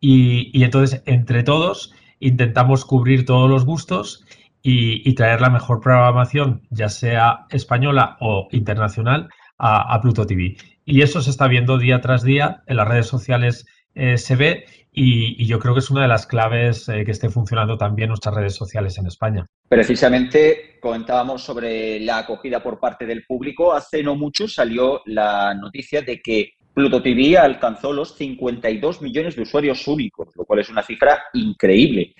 y 0.00 0.62
entonces, 0.62 1.02
entre 1.06 1.42
todos, 1.42 1.92
intentamos 2.20 2.84
cubrir 2.84 3.24
todos 3.24 3.50
los 3.50 3.64
gustos 3.64 4.24
y, 4.70 5.14
traer 5.14 5.40
la 5.40 5.48
mejor 5.48 5.80
programación, 5.80 6.62
ya 6.68 6.90
sea 6.90 7.46
española 7.50 8.18
o 8.20 8.48
internacional, 8.52 9.28
a, 9.58 9.98
Pluto 10.02 10.26
TV. 10.26 10.56
Y 10.84 11.02
eso 11.02 11.22
se 11.22 11.30
está 11.30 11.48
viendo 11.48 11.78
día 11.78 12.00
tras 12.00 12.22
día, 12.22 12.62
en 12.66 12.76
las 12.76 12.86
redes 12.86 13.06
sociales 13.06 13.66
eh, 13.94 14.18
se 14.18 14.36
ve 14.36 14.66
y, 14.92 15.46
yo 15.46 15.58
creo 15.58 15.72
que 15.72 15.80
es 15.80 15.90
una 15.90 16.02
de 16.02 16.08
las 16.08 16.26
claves 16.26 16.88
eh, 16.88 17.04
que 17.04 17.12
esté 17.12 17.30
funcionando 17.30 17.78
también 17.78 18.08
nuestras 18.08 18.34
redes 18.34 18.54
sociales 18.54 18.98
en 18.98 19.06
España. 19.06 19.46
Precisamente 19.68 20.78
comentábamos 20.80 21.42
sobre 21.42 21.98
la 22.00 22.18
acogida 22.18 22.62
por 22.62 22.78
parte 22.78 23.06
del 23.06 23.24
público. 23.24 23.72
Hace 23.72 24.02
no 24.02 24.16
mucho 24.16 24.46
salió 24.46 25.00
la 25.06 25.54
noticia 25.54 26.02
de 26.02 26.20
que 26.20 26.52
Pluto 26.74 27.02
TV 27.02 27.38
alcanzó 27.38 27.92
los 27.92 28.14
52 28.16 29.00
millones 29.00 29.34
de 29.34 29.42
usuarios 29.42 29.88
únicos, 29.88 30.28
lo 30.36 30.44
cual 30.44 30.60
es 30.60 30.68
una 30.68 30.82
cifra 30.82 31.22
increíble. 31.32 32.14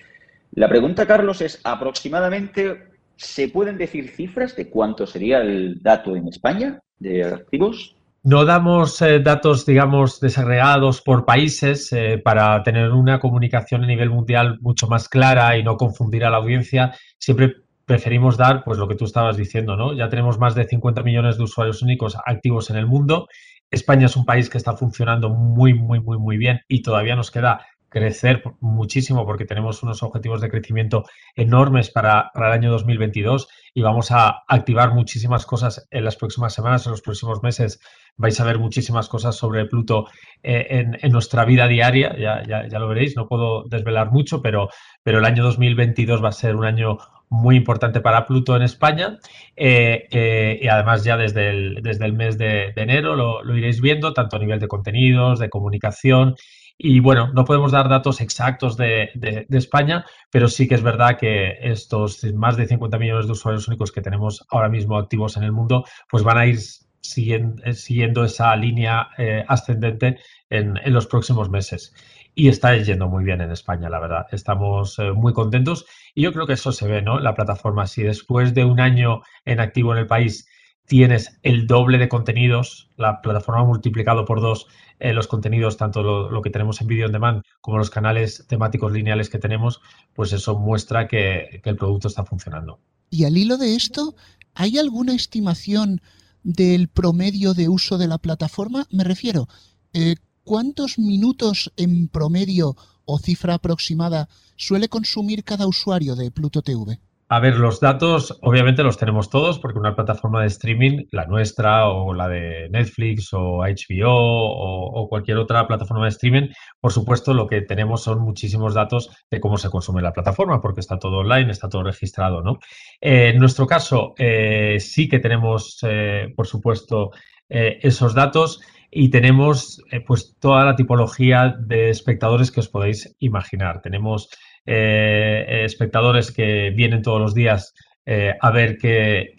La 0.51 0.67
pregunta, 0.67 1.05
Carlos, 1.05 1.41
es 1.41 1.61
aproximadamente, 1.63 2.87
¿se 3.15 3.49
pueden 3.49 3.77
decir 3.77 4.09
cifras 4.09 4.55
de 4.55 4.69
cuánto 4.69 5.05
sería 5.05 5.41
el 5.41 5.81
dato 5.81 6.15
en 6.15 6.27
España 6.27 6.79
de 6.97 7.23
activos? 7.23 7.95
No 8.23 8.43
damos 8.43 9.01
eh, 9.01 9.19
datos, 9.19 9.65
digamos, 9.65 10.19
desagregados 10.19 11.01
por 11.01 11.23
países 11.23 11.93
eh, 11.93 12.17
para 12.17 12.61
tener 12.63 12.91
una 12.91 13.19
comunicación 13.19 13.83
a 13.83 13.87
nivel 13.87 14.09
mundial 14.09 14.57
mucho 14.59 14.87
más 14.87 15.07
clara 15.07 15.57
y 15.57 15.63
no 15.63 15.77
confundir 15.77 16.25
a 16.25 16.29
la 16.29 16.37
audiencia. 16.37 16.93
Siempre 17.17 17.53
preferimos 17.85 18.35
dar, 18.35 18.63
pues 18.65 18.77
lo 18.77 18.87
que 18.89 18.95
tú 18.95 19.05
estabas 19.05 19.37
diciendo, 19.37 19.77
¿no? 19.77 19.93
Ya 19.93 20.09
tenemos 20.09 20.37
más 20.37 20.53
de 20.53 20.67
50 20.67 21.01
millones 21.01 21.37
de 21.37 21.43
usuarios 21.43 21.81
únicos 21.81 22.17
activos 22.25 22.69
en 22.69 22.75
el 22.75 22.87
mundo. 22.87 23.27
España 23.71 24.07
es 24.07 24.15
un 24.17 24.25
país 24.25 24.49
que 24.49 24.57
está 24.57 24.75
funcionando 24.75 25.29
muy, 25.29 25.73
muy, 25.73 26.01
muy, 26.01 26.17
muy 26.17 26.37
bien 26.37 26.59
y 26.67 26.81
todavía 26.81 27.15
nos 27.15 27.31
queda 27.31 27.65
crecer 27.89 28.43
muchísimo 28.59 29.25
porque 29.25 29.45
tenemos 29.45 29.83
unos 29.83 30.03
objetivos 30.03 30.41
de 30.41 30.49
crecimiento 30.49 31.03
enormes 31.35 31.89
para, 31.89 32.31
el 32.35 32.43
año 32.43 32.71
2022 32.71 33.47
y 33.73 33.81
vamos 33.81 34.11
a 34.11 34.43
activar 34.47 34.93
muchísimas 34.93 35.45
cosas 35.45 35.87
en 35.91 36.05
las 36.05 36.15
próximas 36.15 36.53
semanas, 36.53 36.85
en 36.85 36.91
los 36.91 37.01
próximos 37.01 37.43
meses. 37.43 37.79
Vais 38.15 38.39
a 38.39 38.45
ver 38.45 38.59
muchísimas 38.59 39.07
cosas 39.07 39.35
sobre 39.35 39.65
Pluto 39.65 40.07
eh, 40.43 40.85
en, 41.01 41.11
nuestra 41.11 41.45
vida 41.45 41.67
diaria, 41.67 42.15
ya, 42.17 42.43
ya, 42.45 42.79
lo 42.79 42.87
veréis, 42.87 43.15
no 43.15 43.27
puedo 43.27 43.63
desvelar 43.63 44.11
mucho, 44.11 44.41
pero, 44.41 44.69
pero 45.03 45.19
el 45.19 45.25
año 45.25 45.43
2022 45.43 46.23
va 46.23 46.29
a 46.29 46.33
ser 46.33 46.55
un 46.55 46.65
año 46.65 46.97
muy 47.29 47.55
importante 47.55 48.01
para 48.01 48.25
Pluto 48.25 48.55
en 48.55 48.63
España 48.63 49.19
eh, 49.55 50.07
eh, 50.11 50.59
y 50.61 50.67
además 50.67 51.03
ya 51.03 51.15
desde 51.15 51.49
el, 51.49 51.79
desde 51.83 52.05
el 52.05 52.13
mes 52.13 52.39
de, 52.39 52.73
enero 52.75 53.15
lo, 53.15 53.43
lo, 53.43 53.55
iréis 53.55 53.81
viendo, 53.81 54.13
tanto 54.13 54.35
a 54.35 54.39
nivel 54.39 54.59
de 54.59 54.67
contenidos, 54.67 55.37
de 55.37 55.49
comunicación 55.49 56.35
y 56.81 57.01
bueno, 57.01 57.29
no 57.33 57.43
podemos 57.43 57.73
dar 57.73 57.89
datos 57.89 58.21
exactos 58.21 58.77
de, 58.77 59.11
España, 59.49 60.05
pero 60.31 60.47
sí 60.47 60.65
que 60.65 60.75
es 60.75 60.81
verdad 60.81 61.17
que 61.19 61.57
estos 61.61 62.23
más 62.33 62.55
de 62.55 62.67
50 62.67 62.97
millones 62.97 63.25
de 63.25 63.33
usuarios 63.33 63.67
únicos 63.67 63.91
que 63.91 64.01
tenemos 64.01 64.45
ahora 64.49 64.69
mismo 64.69 64.97
activos 64.97 65.35
en 65.35 65.43
el 65.43 65.51
mundo, 65.51 65.83
pues 66.09 66.23
van 66.23 66.37
a 66.37 66.45
ir 66.45 66.57
siguiendo, 67.01 67.61
eh, 67.65 67.73
siguiendo 67.73 68.23
esa 68.23 68.55
línea 68.55 69.09
eh, 69.17 69.43
ascendente 69.45 70.19
en, 70.49 70.79
los 70.85 71.05
próximos 71.05 71.49
meses. 71.49 71.93
Y 72.33 72.47
está 72.47 72.73
yendo 72.77 73.09
muy 73.09 73.25
bien 73.25 73.41
en 73.41 73.51
España, 73.51 73.89
la 73.89 73.99
verdad. 73.99 74.27
Estamos 74.31 74.97
eh, 74.99 75.11
muy 75.11 75.33
contentos 75.33 75.85
y 76.15 76.21
yo 76.21 76.31
creo 76.31 76.47
que 76.47 76.53
eso 76.53 76.71
se 76.71 76.87
ve, 76.87 77.01
¿no? 77.01 77.19
La 77.19 77.35
plataforma, 77.35 77.87
si 77.87 78.03
después 78.03 78.53
de 78.53 78.63
un 78.63 78.79
año 78.79 79.21
en 79.43 79.59
activo 79.59 79.91
en 79.91 79.99
el 79.99 80.07
país 80.07 80.47
tienes 80.89 81.39
el 81.43 81.67
doble 81.67 81.99
de 81.99 82.09
contenidos, 82.09 82.89
la 82.97 83.21
plataforma 83.21 83.63
multiplicado 83.63 84.25
por 84.25 84.41
dos 84.41 84.65
eh, 84.99 85.13
los 85.13 85.27
contenidos, 85.27 85.77
tanto 85.77 86.01
lo, 86.01 86.41
que 86.41 86.49
tenemos 86.49 86.81
en 86.81 86.87
Video 86.87 87.05
on 87.05 87.11
Demand 87.11 87.43
como 87.61 87.77
los 87.77 87.91
canales 87.91 88.45
temáticos 88.47 88.91
lineales 88.91 89.29
que 89.29 89.37
tenemos, 89.37 89.81
pues 90.15 90.33
eso 90.33 90.57
muestra 90.57 91.07
que, 91.07 91.61
el 91.63 91.75
producto 91.75 92.07
está 92.07 92.25
funcionando. 92.25 92.79
Y 93.11 93.25
al 93.25 93.37
hilo 93.37 93.57
de 93.57 93.75
esto, 93.75 94.15
¿hay 94.55 94.79
alguna 94.79 95.13
estimación 95.13 96.01
del 96.41 96.87
promedio 96.87 97.53
de 97.53 97.69
uso 97.69 97.99
de 97.99 98.07
la 98.07 98.17
plataforma? 98.17 98.87
Me 98.89 99.03
refiero, 99.03 99.47
eh, 99.93 100.15
¿cuántos 100.43 100.97
minutos 100.97 101.71
en 101.77 102.07
promedio 102.07 102.75
o 103.05 103.19
cifra 103.19 103.53
aproximada 103.53 104.27
suele 104.55 104.89
consumir 104.89 105.43
cada 105.43 105.67
usuario 105.67 106.15
de 106.15 106.31
Pluto 106.31 106.63
TV? 106.63 106.99
A 107.31 107.39
ver, 107.39 107.57
los 107.57 107.79
datos 107.79 108.39
obviamente 108.41 108.81
los 108.81 108.97
tenemos 108.97 109.29
todos 109.29 109.59
porque 109.59 109.77
una 109.77 109.95
plataforma 109.95 110.41
de 110.41 110.47
streaming, 110.47 111.05
la 111.11 111.27
nuestra 111.27 111.87
o 111.87 112.11
la 112.15 112.27
de 112.27 112.69
Netflix 112.71 113.31
o 113.33 113.59
HBO 113.59 114.09
o, 114.09 115.07
cualquier 115.07 115.37
otra 115.37 115.67
plataforma 115.67 116.05
de 116.05 116.09
streaming, 116.09 116.47
por 116.81 116.91
supuesto 116.91 117.35
lo 117.35 117.45
que 117.45 117.61
tenemos 117.61 118.01
son 118.01 118.21
muchísimos 118.21 118.73
datos 118.73 119.11
de 119.29 119.39
cómo 119.39 119.59
se 119.59 119.69
consume 119.69 120.01
la 120.01 120.11
plataforma 120.11 120.59
porque 120.59 120.79
está 120.79 120.97
todo 120.97 121.19
online, 121.19 121.51
está 121.51 121.69
todo 121.69 121.83
registrado, 121.83 122.41
¿no? 122.41 122.57
Eh, 122.99 123.29
en 123.29 123.37
nuestro 123.37 123.67
caso 123.67 124.15
eh, 124.17 124.77
sí 124.79 125.07
que 125.07 125.19
tenemos, 125.19 125.77
eh, 125.83 126.33
por 126.35 126.47
supuesto, 126.47 127.11
esos 127.47 128.13
datos 128.13 128.59
y 128.91 129.09
tenemos 129.09 129.83
pues 130.05 130.35
toda 130.39 130.65
la 130.65 130.75
tipología 130.75 131.55
de 131.59 131.89
espectadores 131.89 132.51
que 132.51 132.59
os 132.59 132.69
podéis 132.69 133.15
imaginar. 133.19 133.81
Tenemos 133.81 134.29
espectadores 134.69 136.31
que 136.31 136.71
vienen 136.75 137.01
todos 137.01 137.19
los 137.19 137.33
días 137.33 137.73
eh, 138.11 138.33
a 138.41 138.49
ver 138.49 138.79
qué, 138.79 139.35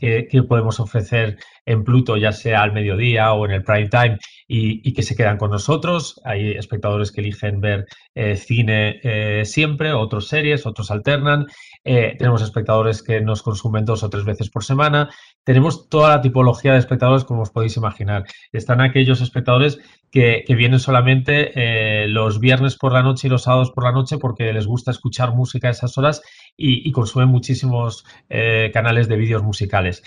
podemos 0.48 0.78
ofrecer 0.78 1.38
en 1.66 1.82
Pluto, 1.82 2.16
ya 2.16 2.30
sea 2.30 2.62
al 2.62 2.72
mediodía 2.72 3.32
o 3.32 3.44
en 3.44 3.50
el 3.50 3.64
prime 3.64 3.88
time, 3.88 4.18
y, 4.46 4.92
que 4.92 5.02
se 5.02 5.16
quedan 5.16 5.38
con 5.38 5.50
nosotros. 5.50 6.20
Hay 6.24 6.52
espectadores 6.52 7.10
que 7.10 7.20
eligen 7.20 7.60
ver 7.60 7.86
eh, 8.14 8.36
cine 8.36 9.00
siempre, 9.44 9.92
otras 9.92 10.26
series, 10.26 10.66
otros 10.66 10.92
alternan. 10.92 11.46
tenemos 11.82 12.42
espectadores 12.42 13.02
que 13.02 13.20
nos 13.20 13.42
consumen 13.42 13.84
dos 13.84 14.04
o 14.04 14.10
tres 14.10 14.24
veces 14.24 14.50
por 14.50 14.62
semana. 14.62 15.08
Tenemos 15.42 15.88
toda 15.88 16.10
la 16.10 16.20
tipología 16.20 16.74
de 16.74 16.78
espectadores, 16.78 17.24
como 17.24 17.42
os 17.42 17.50
podéis 17.50 17.76
imaginar. 17.76 18.24
Están 18.52 18.80
aquellos 18.80 19.20
espectadores 19.20 19.80
que, 20.10 20.44
vienen 20.48 20.80
solamente 20.80 21.52
eh, 21.54 22.08
los 22.08 22.40
viernes 22.40 22.76
por 22.76 22.92
la 22.92 23.02
noche 23.02 23.28
y 23.28 23.30
los 23.30 23.44
sábados 23.44 23.70
por 23.70 23.84
la 23.84 23.92
noche 23.92 24.18
porque 24.18 24.52
les 24.52 24.66
gusta 24.66 24.90
escuchar 24.90 25.34
música 25.34 25.68
a 25.68 25.70
esas 25.70 25.96
horas 25.96 26.20
y, 26.60 26.92
consumen 26.92 27.28
muchísimos 27.28 28.04
eh, 28.28 28.70
canales 28.72 29.08
de 29.08 29.16
vídeos 29.16 29.42
musicales. 29.42 30.02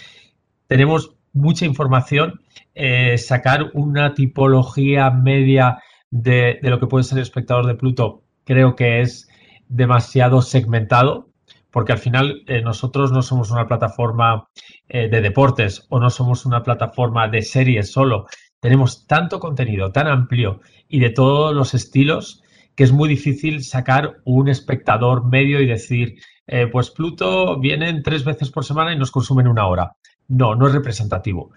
Tenemos 0.68 1.16
mucha 1.34 1.66
información, 1.66 2.42
eh, 2.76 3.18
sacar 3.18 3.72
una 3.74 4.14
tipología 4.14 5.10
media 5.10 5.80
de, 6.12 6.60
lo 6.62 6.80
que 6.80 6.88
puede 6.88 7.04
ser 7.04 7.18
el 7.18 7.24
espectador 7.24 7.66
de 7.66 7.76
Pluto 7.76 8.22
creo 8.46 8.76
que 8.76 9.02
es 9.02 9.30
demasiado 9.68 10.42
segmentado, 10.42 11.30
porque 11.72 11.94
al 11.94 11.98
final 11.98 12.44
eh, 12.46 12.62
nosotros 12.62 13.12
no 13.12 13.24
somos 13.24 13.50
una 13.50 13.68
plataforma 13.68 14.48
de 14.90 15.22
deportes 15.22 15.88
o 15.90 16.00
no 16.00 16.12
somos 16.12 16.46
una 16.46 16.62
plataforma 16.62 17.28
de 17.28 17.42
series 17.42 17.92
solo. 17.92 18.28
Tenemos 18.60 19.08
tanto 19.08 19.40
contenido 19.40 19.92
tan 19.92 20.06
amplio 20.06 20.60
y 20.88 21.00
de 21.00 21.10
todos 21.10 21.56
los 21.56 21.74
estilos 21.74 22.44
que 22.76 22.84
es 22.84 22.92
muy 22.92 23.10
difícil 23.10 23.64
sacar 23.64 24.18
un 24.26 24.50
espectador 24.50 25.26
medio 25.26 25.62
y 25.62 25.68
decir, 25.68 26.16
eh, 26.48 26.68
pues 26.68 26.90
Pluto 26.92 27.60
vienen 27.60 28.04
tres 28.04 28.24
veces 28.24 28.50
por 28.52 28.66
semana 28.66 28.94
y 28.94 28.98
nos 28.98 29.12
consumen 29.12 29.48
una 29.48 29.68
hora. 29.68 29.94
No, 30.28 30.56
no 30.56 30.68
es 30.68 30.74
representativo. 30.74 31.52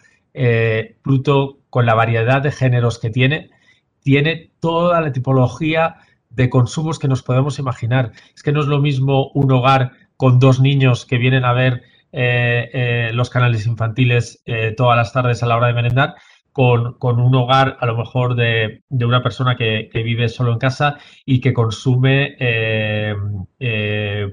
Pluto, 1.03 1.61
con 1.71 1.87
la 1.87 1.95
variedad 1.95 2.43
de 2.43 2.53
géneros 2.53 2.99
que 2.99 3.09
tiene, 3.09 3.49
tiene 4.01 4.51
toda 4.61 5.01
la 5.01 5.11
tipología 5.11 5.97
de 6.29 6.51
consumos 6.51 6.99
que 6.99 7.09
nos 7.09 7.23
podemos 7.23 7.59
imaginar. 7.59 8.13
Es 8.35 8.43
que 8.43 8.53
no 8.53 8.61
es 8.61 8.67
lo 8.67 8.81
mismo 8.81 9.31
un 9.33 9.51
hogar 9.51 9.93
con 10.17 10.39
dos 10.39 10.61
niños 10.61 11.07
que 11.07 11.19
vienen 11.19 11.45
a 11.45 11.53
ver 11.53 11.83
eh, 12.13 12.71
eh, 12.73 13.11
los 13.13 13.31
canales 13.31 13.67
infantiles 13.67 14.43
eh, 14.47 14.73
todas 14.77 14.97
las 14.97 15.13
tardes 15.13 15.43
a 15.43 15.47
la 15.47 15.57
hora 15.57 15.67
de 15.67 15.75
merendar, 15.75 16.15
con, 16.57 17.21
un 17.21 17.35
hogar 17.35 17.77
a 17.81 17.85
lo 17.85 17.99
mejor 17.99 18.35
de, 18.35 18.81
una 18.89 19.23
persona 19.23 19.57
que, 19.57 19.91
vive 19.93 20.31
solo 20.31 20.53
en 20.53 20.59
casa 20.59 20.97
y 21.27 21.39
que 21.39 21.53
consume 21.53 22.35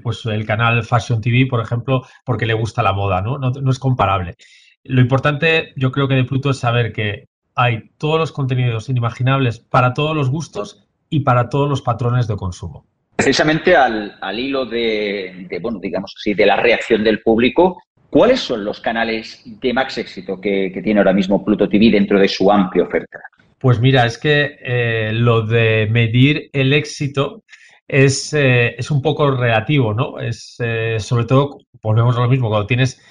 pues 0.02 0.24
el 0.24 0.46
canal 0.46 0.84
Fashion 0.84 1.20
TV, 1.20 1.46
por 1.46 1.60
ejemplo, 1.60 2.06
porque 2.24 2.46
le 2.46 2.54
gusta 2.54 2.82
la 2.82 2.94
moda, 2.94 3.20
¿no? 3.20 3.36
¿no? 3.38 3.70
es 3.70 3.78
comparable. 3.78 4.36
Lo 4.84 5.02
importante, 5.02 5.74
yo 5.76 5.92
creo 5.92 6.08
que 6.08 6.14
de 6.14 6.24
Pluto 6.24 6.48
es 6.48 6.58
saber 6.58 6.94
que 6.94 7.28
hay 7.54 7.90
todos 7.98 8.18
los 8.18 8.32
contenidos 8.32 8.88
inimaginables 8.88 9.58
para 9.58 9.92
todos 9.92 10.16
los 10.16 10.30
gustos 10.30 10.86
y 11.10 11.20
para 11.20 11.50
todos 11.50 11.68
los 11.68 11.82
patrones 11.82 12.26
de 12.26 12.36
consumo. 12.36 12.86
Precisamente 13.16 13.76
al, 13.76 14.38
hilo 14.38 14.64
de, 14.64 15.46
bueno, 15.60 15.78
digamos 15.78 16.14
de 16.24 16.46
la 16.46 16.56
reacción 16.56 17.04
del 17.04 17.20
público, 17.20 17.82
¿cuáles 18.14 18.38
son 18.38 18.64
los 18.64 18.78
canales 18.78 19.42
de 19.44 19.72
más 19.72 19.98
éxito 19.98 20.40
que, 20.40 20.70
tiene 20.84 21.00
ahora 21.00 21.12
mismo 21.12 21.44
Pluto 21.44 21.68
TV 21.68 21.90
dentro 21.90 22.16
de 22.20 22.28
su 22.28 22.48
amplia 22.48 22.84
oferta? 22.84 23.18
Pues 23.58 23.80
mira, 23.80 24.06
es 24.06 24.18
que 24.18 24.56
eh, 24.62 25.10
lo 25.12 25.42
de 25.44 25.88
medir 25.90 26.48
el 26.52 26.72
éxito 26.72 27.42
es, 27.88 28.32
eh, 28.32 28.76
es 28.78 28.92
un 28.92 29.02
poco 29.02 29.32
relativo, 29.32 29.92
¿no? 29.92 30.20
Es 30.20 30.54
eh, 30.60 30.98
sobre 31.00 31.24
todo, 31.24 31.58
volvemos 31.82 32.16
a 32.16 32.20
lo 32.20 32.28
mismo, 32.28 32.48
cuando 32.48 32.68
tienes 32.68 33.02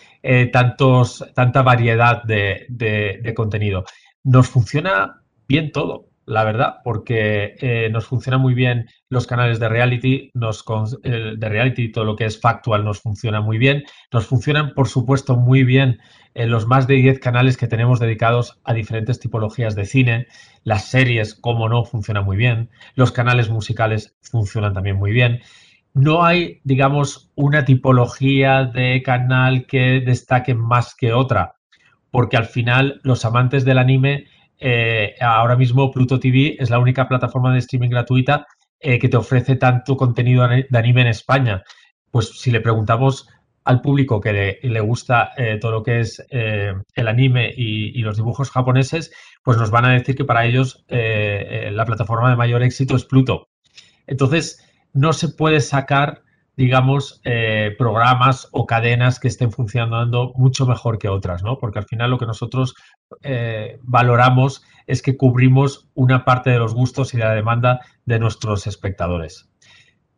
tantos, 0.54 1.22
tanta 1.36 1.64
variedad 1.64 2.24
de, 2.24 2.66
de 2.70 3.34
contenido. 3.34 3.84
Nos 4.24 4.48
funciona 4.48 5.22
bien 5.50 5.74
todo 5.74 6.13
la 6.26 6.44
verdad, 6.44 6.78
porque 6.84 7.56
eh, 7.60 7.90
nos 7.92 8.06
funciona 8.06 8.38
muy 8.38 8.54
bien 8.54 8.88
los 9.10 9.28
canales 9.28 9.60
de 9.60 9.70
reality, 9.70 10.32
nos, 10.34 10.64
de 11.04 11.50
reality, 11.50 11.92
todo 11.92 12.06
lo 12.06 12.16
que 12.16 12.26
es 12.26 12.40
factual 12.40 12.86
nos 12.86 13.02
funciona 13.02 13.42
muy 13.42 13.58
bien. 13.58 13.84
Nos 14.12 14.28
funcionan, 14.28 14.74
por 14.74 14.88
supuesto, 14.88 15.36
muy 15.36 15.64
bien 15.64 16.00
eh, 16.36 16.48
los 16.48 16.66
más 16.66 16.88
de 16.88 16.96
10 16.96 17.20
canales 17.20 17.58
que 17.58 17.68
tenemos 17.68 18.00
dedicados 18.00 18.60
a 18.64 18.74
diferentes 18.74 19.20
tipologías 19.20 19.76
de 19.76 19.86
cine. 19.86 20.28
Las 20.64 20.86
series, 20.86 21.36
como 21.36 21.70
no, 21.70 21.84
funcionan 21.84 22.26
muy 22.26 22.38
bien. 22.38 22.70
Los 22.96 23.12
canales 23.12 23.50
musicales 23.50 24.16
funcionan 24.22 24.74
también 24.74 24.96
muy 24.96 25.12
bien. 25.12 25.42
No 25.94 26.26
hay, 26.26 26.60
digamos, 26.64 27.32
una 27.36 27.66
tipología 27.66 28.66
de 28.66 29.04
canal 29.04 29.68
que 29.68 30.02
destaque 30.02 30.56
más 30.56 30.96
que 30.96 31.14
otra, 31.14 31.56
porque 32.10 32.38
al 32.38 32.46
final 32.46 33.00
los 33.04 33.26
amantes 33.26 33.64
del 33.64 33.78
anime 33.78 34.26
eh, 34.66 35.16
ahora 35.20 35.58
mismo 35.58 35.92
Pluto 35.92 36.22
TV 36.22 36.56
es 36.58 36.70
la 36.70 36.80
única 36.80 37.10
plataforma 37.10 37.52
de 37.52 37.60
streaming 37.60 37.90
gratuita 37.90 38.48
eh, 38.80 38.98
que 38.98 39.10
te 39.10 39.18
ofrece 39.18 39.58
tanto 39.58 39.98
contenido 39.98 40.48
de 40.48 40.66
anime 40.72 41.02
en 41.02 41.08
España. 41.08 41.64
Pues 42.10 42.40
si 42.40 42.50
le 42.50 42.62
preguntamos 42.62 43.28
al 43.66 43.82
público 43.82 44.22
que 44.22 44.60
le, 44.62 44.80
gusta 44.80 45.32
eh, 45.36 45.58
todo 45.60 45.72
lo 45.72 45.84
que 45.84 46.00
es 46.00 46.26
el 46.30 47.08
anime 47.08 47.54
y, 47.56 48.02
los 48.04 48.16
dibujos 48.16 48.52
japoneses, 48.52 49.12
pues 49.44 49.58
nos 49.58 49.70
van 49.70 49.84
a 49.84 49.94
decir 49.94 50.16
que 50.16 50.26
para 50.26 50.46
ellos 50.46 50.86
la 50.90 51.86
plataforma 51.86 52.30
de 52.30 52.38
mayor 52.38 52.64
éxito 52.64 52.96
es 52.96 53.04
Pluto. 53.04 53.50
Entonces, 54.08 54.64
no 54.94 55.12
se 55.12 55.30
puede 55.30 55.60
sacar 55.60 56.23
digamos, 56.56 57.20
eh, 57.24 57.76
programas 57.78 58.48
o 58.52 58.66
cadenas 58.66 59.20
que 59.20 59.28
estén 59.28 59.52
funcionando 59.52 60.34
mucho 60.36 60.68
mejor 60.68 61.00
que 61.00 61.10
otras, 61.10 61.44
¿no? 61.44 61.58
Porque 61.58 61.80
al 61.80 61.86
final 61.86 62.12
lo 62.12 62.20
que 62.20 62.28
nosotros 62.28 62.76
eh, 63.24 63.80
valoramos 63.82 64.64
es 64.86 65.02
que 65.02 65.18
cubrimos 65.18 65.88
una 65.96 66.26
parte 66.26 66.52
de 66.52 66.60
los 66.60 66.74
gustos 66.74 67.14
y 67.14 67.18
la 67.18 67.34
demanda 67.34 67.80
de 68.06 68.20
nuestros 68.20 68.68
espectadores. 68.68 69.50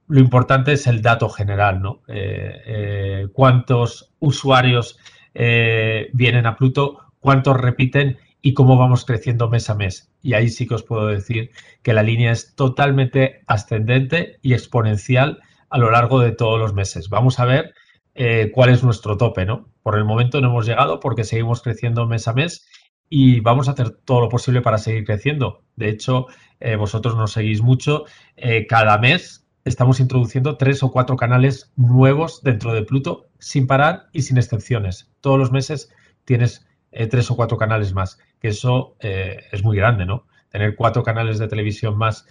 Lo 0.08 0.20
importante 0.20 0.74
es 0.74 0.88
el 0.88 1.02
dato 1.02 1.30
general, 1.30 1.82
¿no? 1.82 2.02
Eh, 2.08 3.28
cuántos 3.34 4.14
usuarios 4.20 5.00
vienen 5.34 6.46
a 6.46 6.56
Pluto, 6.56 7.00
cuántos 7.20 7.60
repiten 7.60 8.18
y 8.42 8.54
cómo 8.54 8.78
vamos 8.78 9.04
creciendo 9.04 9.50
mes 9.50 9.70
a 9.70 9.76
mes. 9.76 10.12
Y 10.22 10.34
ahí 10.34 10.50
sí 10.50 10.68
que 10.68 10.76
os 10.76 10.84
puedo 10.84 11.08
decir 11.08 11.52
que 11.82 11.94
la 11.94 12.04
línea 12.04 12.32
es 12.32 12.56
totalmente 12.56 13.42
ascendente 13.48 14.38
y 14.42 14.54
exponencial 14.54 15.42
a 15.76 15.78
lo 15.78 15.92
largo 15.92 16.22
de 16.22 16.32
todos 16.32 16.58
los 16.58 16.74
meses. 16.74 17.10
Vamos 17.10 17.38
a 17.38 17.44
ver 17.44 17.74
eh, 18.14 18.50
cuál 18.54 18.70
es 18.70 18.82
nuestro 18.82 19.18
tope, 19.18 19.46
¿no? 19.46 19.68
Por 19.84 19.98
el 19.98 20.06
momento 20.06 20.40
no 20.40 20.48
hemos 20.48 20.66
llegado 20.66 21.02
porque 21.02 21.26
seguimos 21.26 21.62
creciendo 21.62 22.08
mes 22.08 22.30
a 22.30 22.34
mes 22.34 22.66
y 23.10 23.42
vamos 23.42 23.68
a 23.68 23.72
hacer 23.72 23.90
todo 23.90 24.22
lo 24.22 24.30
posible 24.30 24.62
para 24.62 24.78
seguir 24.78 25.04
creciendo. 25.04 25.66
De 25.76 25.90
hecho, 25.90 26.28
eh, 26.62 26.78
vosotros 26.78 27.18
nos 27.18 27.34
seguís 27.34 27.62
mucho. 27.62 28.06
Eh, 28.38 28.68
cada 28.68 28.98
mes 29.00 29.50
estamos 29.66 30.00
introduciendo 30.00 30.56
tres 30.56 30.82
o 30.82 30.94
cuatro 30.94 31.18
canales 31.18 31.74
nuevos 31.76 32.42
dentro 32.42 32.72
de 32.72 32.84
Pluto 32.84 33.28
sin 33.40 33.68
parar 33.68 34.08
y 34.14 34.22
sin 34.22 34.38
excepciones. 34.38 35.12
Todos 35.20 35.38
los 35.38 35.52
meses 35.52 35.94
tienes 36.24 36.66
tres 37.10 37.30
o 37.30 37.36
cuatro 37.36 37.58
canales 37.58 37.94
más, 37.94 38.18
que 38.40 38.48
eso 38.48 38.96
es 39.02 39.62
muy 39.66 39.76
grande, 39.76 40.06
¿no? 40.06 40.26
Tener 40.48 40.78
cuatro 40.78 41.04
canales 41.04 41.38
de 41.40 41.50
televisión 41.50 41.98
más 41.98 42.26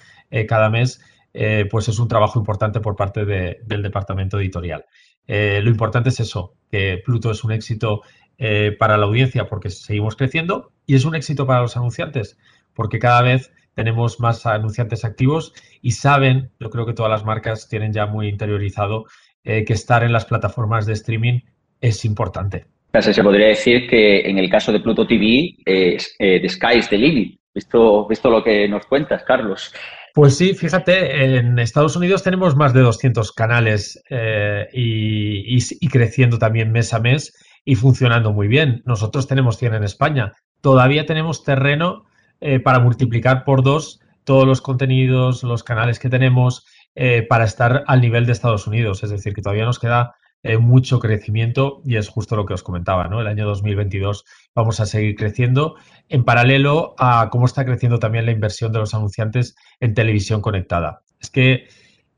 cada 0.49 0.71
mes 0.71 1.03
eh, 1.37 1.67
pues 1.69 1.89
es 1.89 1.99
un 1.99 2.07
trabajo 2.07 2.39
importante 2.39 2.79
por 2.79 2.95
parte 2.95 3.25
del 3.25 3.83
departamento 3.83 4.39
editorial. 4.39 4.85
Eh, 5.27 5.61
lo 5.63 5.69
importante 5.69 6.11
es 6.11 6.21
eso, 6.21 6.55
que 6.71 7.03
Pluto 7.05 7.33
es 7.33 7.43
un 7.43 7.51
éxito 7.51 8.03
eh, 8.39 8.75
para 8.79 8.97
la 8.97 9.07
audiencia 9.07 9.49
porque 9.49 9.69
seguimos 9.69 10.15
creciendo 10.15 10.71
y 10.87 10.95
es 10.95 11.05
un 11.05 11.17
éxito 11.17 11.45
para 11.45 11.63
los 11.63 11.77
anunciantes 11.77 12.39
porque 12.73 13.01
cada 13.01 13.23
vez 13.23 13.53
tenemos 13.75 14.21
más 14.21 14.47
anunciantes 14.47 15.05
activos 15.05 15.53
y 15.83 15.93
saben, 15.93 16.53
yo 16.61 16.71
creo 16.71 16.87
que 16.87 16.93
todas 16.93 17.11
las 17.11 17.25
marcas 17.25 17.69
tienen 17.69 17.93
ya 17.93 18.07
muy 18.07 18.29
interiorizado 18.29 19.07
que 19.43 19.65
estar 19.69 20.03
en 20.05 20.13
las 20.13 20.25
plataformas 20.25 20.87
de 20.87 20.95
streaming 20.95 21.41
es 21.81 22.05
importante. 22.07 22.65
Se 22.99 23.23
podría 23.23 23.49
decir 23.49 23.87
que 23.89 24.21
en 24.21 24.39
el 24.39 24.49
caso 24.49 24.73
de 24.73 24.81
Pluto 24.81 25.07
TV, 25.07 25.57
The 25.67 26.49
Sky 26.49 26.79
is 26.79 26.89
the 26.89 26.97
limit, 26.97 27.39
visto, 27.53 28.07
visto 28.07 28.31
lo 28.31 28.43
que 28.43 28.67
nos 28.69 28.87
cuentas, 28.87 29.23
Carlos. 29.25 29.75
Pues 30.15 30.37
sí, 30.37 30.55
fíjate, 30.55 31.39
en 31.39 31.59
Estados 31.59 31.97
Unidos 31.97 32.23
tenemos 32.23 32.55
más 32.55 32.73
de 32.73 32.83
200 32.83 33.33
canales 33.33 34.01
eh, 34.11 34.69
y, 34.73 35.89
creciendo 35.89 36.39
también 36.39 36.71
mes 36.71 36.95
a 36.95 37.01
mes 37.01 37.35
y 37.65 37.75
funcionando 37.75 38.33
muy 38.33 38.47
bien. 38.47 38.81
Nosotros 38.87 39.27
tenemos 39.27 39.59
100 39.59 39.75
en 39.75 39.83
España. 39.83 40.31
Todavía 40.61 41.05
tenemos 41.05 41.43
terreno 41.43 42.05
eh, 42.41 42.61
para 42.61 42.79
multiplicar 42.79 43.43
por 43.43 43.65
dos 43.65 43.99
todos 44.23 44.47
los 44.47 44.61
contenidos, 44.61 45.43
los 45.43 45.65
canales 45.65 45.99
que 45.99 46.09
tenemos 46.09 46.65
eh, 46.95 47.27
para 47.29 47.43
estar 47.43 47.83
al 47.89 48.01
nivel 48.01 48.25
de 48.25 48.33
Estados 48.33 48.69
Unidos. 48.69 49.03
Es 49.03 49.11
decir, 49.11 49.35
que 49.35 49.43
todavía 49.43 49.65
nos 49.65 49.81
queda 49.81 50.15
eh, 50.45 50.59
mucho 50.59 51.01
crecimiento 51.01 51.81
y 51.87 51.97
es 51.97 52.11
justo 52.11 52.37
lo 52.37 52.45
que 52.45 52.53
os 52.53 52.63
comentaba, 52.63 53.09
¿no? 53.09 53.19
El 53.19 53.27
año 53.27 53.47
2022 53.47 54.27
vamos 54.55 54.79
a 54.79 54.85
seguir 54.85 55.17
creciendo 55.17 55.77
en 56.11 56.23
paralelo 56.23 56.95
a 56.99 57.31
cómo 57.31 57.47
está 57.47 57.65
creciendo 57.65 57.99
también 57.99 58.27
la 58.27 58.33
inversión 58.33 58.71
de 58.71 58.79
los 58.79 58.93
anunciantes 58.93 59.57
en 59.81 59.95
televisión 59.95 60.43
conectada. 60.43 61.01
Es 61.19 61.31
que 61.31 61.67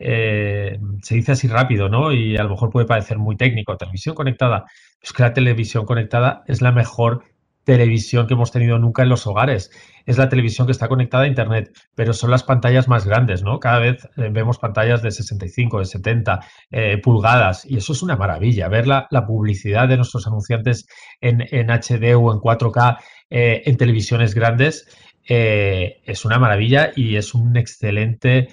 eh, 0.00 0.78
se 1.02 1.14
dice 1.14 1.32
así 1.32 1.46
rápido, 1.46 1.88
¿no? 1.88 2.12
Y 2.12 2.36
a 2.36 2.42
lo 2.42 2.50
mejor 2.50 2.70
puede 2.70 2.86
parecer 2.86 3.16
muy 3.16 3.36
técnico. 3.36 3.76
Televisión 3.76 4.16
conectada. 4.16 4.64
Es 5.00 5.12
que 5.12 5.22
la 5.22 5.32
televisión 5.32 5.86
conectada 5.86 6.42
es 6.48 6.60
la 6.60 6.72
mejor 6.72 7.22
televisión 7.66 8.28
que 8.28 8.34
hemos 8.34 8.52
tenido 8.52 8.78
nunca 8.78 9.02
en 9.02 9.08
los 9.08 9.26
hogares. 9.26 9.70
Es 10.06 10.16
la 10.16 10.28
televisión 10.28 10.66
que 10.68 10.72
está 10.72 10.86
conectada 10.86 11.24
a 11.24 11.26
Internet, 11.26 11.76
pero 11.96 12.12
son 12.12 12.30
las 12.30 12.44
pantallas 12.44 12.86
más 12.86 13.04
grandes, 13.04 13.42
¿no? 13.42 13.58
Cada 13.58 13.80
vez 13.80 14.04
eh, 14.16 14.28
vemos 14.30 14.58
pantallas 14.58 15.02
de 15.02 15.10
65, 15.10 15.80
de 15.80 15.84
70 15.84 16.40
eh, 16.70 16.98
pulgadas 16.98 17.64
y 17.68 17.76
eso 17.76 17.92
es 17.92 18.02
una 18.04 18.16
maravilla. 18.16 18.68
Ver 18.68 18.86
la, 18.86 19.08
publicidad 19.26 19.88
de 19.88 19.96
nuestros 19.96 20.28
anunciantes 20.28 20.86
en, 21.20 21.40
HD 21.40 22.14
o 22.14 22.32
en 22.32 22.38
4K 22.38 22.98
eh, 23.30 23.62
en 23.66 23.76
televisiones 23.76 24.34
grandes 24.34 24.86
es 25.28 26.24
una 26.24 26.38
maravilla 26.38 26.92
y 26.94 27.16
es 27.16 27.34
un 27.34 27.56
excelente 27.56 28.46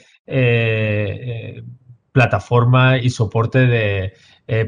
plataforma 2.12 2.98
y 2.98 3.12
soporte 3.12 3.68
de, 3.68 4.14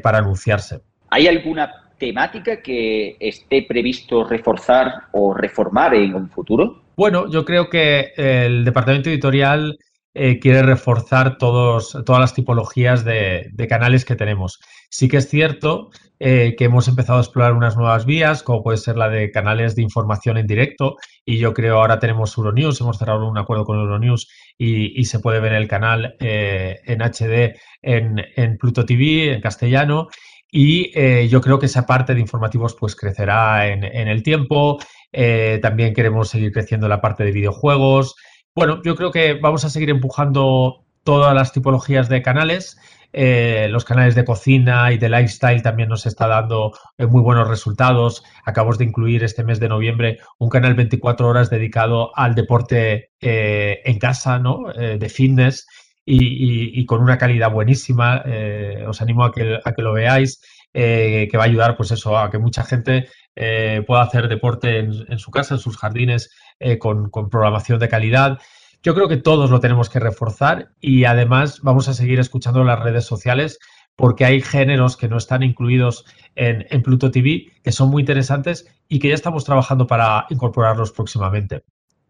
para 0.04 0.18
anunciarse. 0.18 0.82
¿Hay 1.10 1.26
alguna 1.26 1.85
temática 1.98 2.62
que 2.62 3.16
esté 3.20 3.62
previsto 3.62 4.24
reforzar 4.24 5.04
o 5.12 5.34
reformar 5.34 5.94
en 5.94 6.14
un 6.14 6.28
futuro? 6.28 6.82
Bueno, 6.96 7.30
yo 7.30 7.44
creo 7.44 7.68
que 7.68 8.12
el 8.16 8.64
departamento 8.64 9.10
editorial 9.10 9.78
eh, 10.18 10.38
quiere 10.38 10.62
reforzar 10.62 11.36
todos, 11.36 11.94
todas 12.06 12.20
las 12.20 12.32
tipologías 12.32 13.04
de, 13.04 13.52
canales 13.68 14.06
que 14.06 14.16
tenemos. 14.16 14.58
Sí 14.88 15.08
que 15.08 15.18
es 15.18 15.28
cierto 15.28 15.90
eh, 16.18 16.54
que 16.56 16.64
hemos 16.64 16.88
empezado 16.88 17.18
a 17.18 17.20
explorar 17.20 17.52
unas 17.52 17.76
nuevas 17.76 18.06
vías, 18.06 18.42
como 18.42 18.62
puede 18.62 18.78
ser 18.78 18.96
la 18.96 19.10
de 19.10 19.30
canales 19.30 19.76
de 19.76 19.82
información 19.82 20.38
en 20.38 20.46
directo, 20.46 20.96
y 21.26 21.36
yo 21.36 21.52
creo 21.52 21.76
ahora 21.76 21.98
tenemos 21.98 22.34
Euronews, 22.38 22.80
hemos 22.80 22.96
cerrado 22.96 23.28
un 23.28 23.36
acuerdo 23.36 23.66
con 23.66 23.78
Euronews 23.78 24.26
y, 24.56 24.98
y 24.98 25.04
se 25.04 25.20
puede 25.20 25.38
ver 25.38 25.52
el 25.52 25.68
canal 25.68 26.16
en 26.18 27.02
HD 27.02 27.54
en 27.82 28.56
Pluto 28.56 28.86
TV, 28.86 29.34
en 29.34 29.42
castellano, 29.42 30.08
y 30.50 30.92
eh, 30.94 31.28
yo 31.28 31.40
creo 31.40 31.58
que 31.58 31.66
esa 31.66 31.86
parte 31.86 32.14
de 32.14 32.20
informativos 32.20 32.74
pues 32.78 32.94
crecerá 32.94 33.66
en, 33.68 33.84
el 33.84 34.22
tiempo. 34.22 34.78
Eh, 35.12 35.58
también 35.60 35.94
queremos 35.94 36.28
seguir 36.28 36.52
creciendo 36.52 36.88
la 36.88 37.00
parte 37.00 37.24
de 37.24 37.32
videojuegos. 37.32 38.14
Bueno, 38.54 38.80
yo 38.84 38.94
creo 38.96 39.10
que 39.10 39.34
vamos 39.34 39.64
a 39.64 39.70
seguir 39.70 39.90
empujando 39.90 40.84
todas 41.04 41.34
las 41.34 41.52
tipologías 41.52 42.08
de 42.08 42.22
canales. 42.22 42.78
Eh, 43.12 43.68
los 43.70 43.84
canales 43.84 44.14
de 44.14 44.24
cocina 44.24 44.92
y 44.92 44.98
de 44.98 45.08
lifestyle 45.08 45.62
también 45.62 45.88
nos 45.88 46.06
está 46.06 46.26
dando 46.26 46.72
muy 46.98 47.22
buenos 47.22 47.48
resultados. 47.48 48.22
Acabamos 48.44 48.78
de 48.78 48.84
incluir 48.84 49.24
este 49.24 49.44
mes 49.44 49.58
de 49.58 49.68
noviembre 49.68 50.18
un 50.38 50.48
canal 50.48 50.74
24 50.74 51.28
horas 51.28 51.50
dedicado 51.50 52.16
al 52.16 52.34
deporte 52.34 53.10
en 53.20 53.98
casa, 53.98 54.38
¿no? 54.38 54.72
de 54.72 55.08
fitness 55.08 55.66
y, 56.06 56.86
con 56.86 57.02
una 57.02 57.18
calidad 57.18 57.50
buenísima. 57.50 58.22
Eh, 58.24 58.84
os 58.86 59.02
animo 59.02 59.24
a 59.24 59.32
que, 59.32 59.58
a 59.62 59.72
que 59.72 59.82
lo 59.82 59.92
veáis, 59.92 60.40
eh, 60.72 61.28
que 61.30 61.36
va 61.36 61.44
a 61.44 61.46
ayudar, 61.46 61.76
pues 61.76 61.90
eso, 61.90 62.16
a 62.16 62.30
que 62.30 62.38
mucha 62.38 62.62
gente 62.62 63.08
eh, 63.34 63.82
pueda 63.86 64.02
hacer 64.02 64.28
deporte 64.28 64.78
en, 64.78 65.18
su 65.18 65.30
casa, 65.30 65.54
en 65.54 65.60
sus 65.60 65.76
jardines, 65.76 66.30
con, 66.78 67.10
programación 67.10 67.78
de 67.78 67.88
calidad. 67.88 68.38
Yo 68.82 68.94
creo 68.94 69.08
que 69.08 69.16
todos 69.16 69.50
lo 69.50 69.60
tenemos 69.60 69.90
que 69.90 70.00
reforzar 70.00 70.70
y 70.80 71.04
además 71.04 71.60
vamos 71.62 71.88
a 71.88 71.94
seguir 71.94 72.20
escuchando 72.20 72.62
las 72.64 72.78
redes 72.78 73.04
sociales 73.04 73.58
porque 73.96 74.24
hay 74.24 74.40
géneros 74.40 74.96
que 74.96 75.08
no 75.08 75.16
están 75.16 75.42
incluidos 75.42 76.04
en, 76.34 76.66
en, 76.70 76.82
Pluto 76.82 77.10
TV 77.10 77.52
que 77.64 77.72
son 77.72 77.90
muy 77.90 78.02
interesantes 78.02 78.66
y 78.88 78.98
que 78.98 79.08
ya 79.08 79.14
estamos 79.14 79.44
trabajando 79.44 79.86
para 79.86 80.26
incorporarlos 80.30 80.92
próximamente 80.92 81.64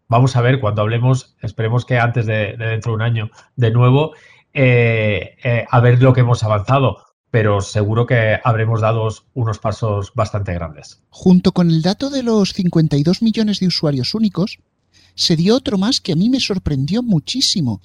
vamos 0.07 0.35
a 0.35 0.41
ver 0.41 0.59
cuando 0.59 0.81
hablemos, 0.81 1.35
esperemos 1.41 1.85
que 1.85 1.97
antes 1.97 2.25
de, 2.25 2.55
dentro 2.57 2.91
de 2.91 2.95
un 2.95 3.01
año 3.01 3.29
de 3.55 3.71
nuevo, 3.71 4.13
eh, 4.53 5.35
eh, 5.43 5.65
a 5.69 5.79
ver 5.79 6.01
lo 6.01 6.13
que 6.13 6.21
hemos 6.21 6.43
avanzado. 6.43 7.03
Pero 7.29 7.59
seguro 7.59 8.05
que 8.05 8.39
habremos 8.41 8.79
dado 8.79 9.09
unos 9.33 9.59
pasos 9.59 10.13
bastante 10.15 10.53
grandes. 10.53 11.03
Junto 11.09 11.51
con 11.51 11.69
el 11.69 11.81
dato 11.81 12.09
de 12.09 12.23
los 12.23 12.53
52 12.53 13.21
millones 13.21 13.59
de 13.59 13.67
usuarios 13.67 14.15
únicos, 14.15 14.59
se 15.13 15.35
dio 15.35 15.55
otro 15.55 15.77
más 15.77 15.99
que 15.99 16.13
a 16.13 16.15
mí 16.15 16.29
me 16.29 16.39
sorprendió 16.39 17.03
muchísimo. 17.03 17.81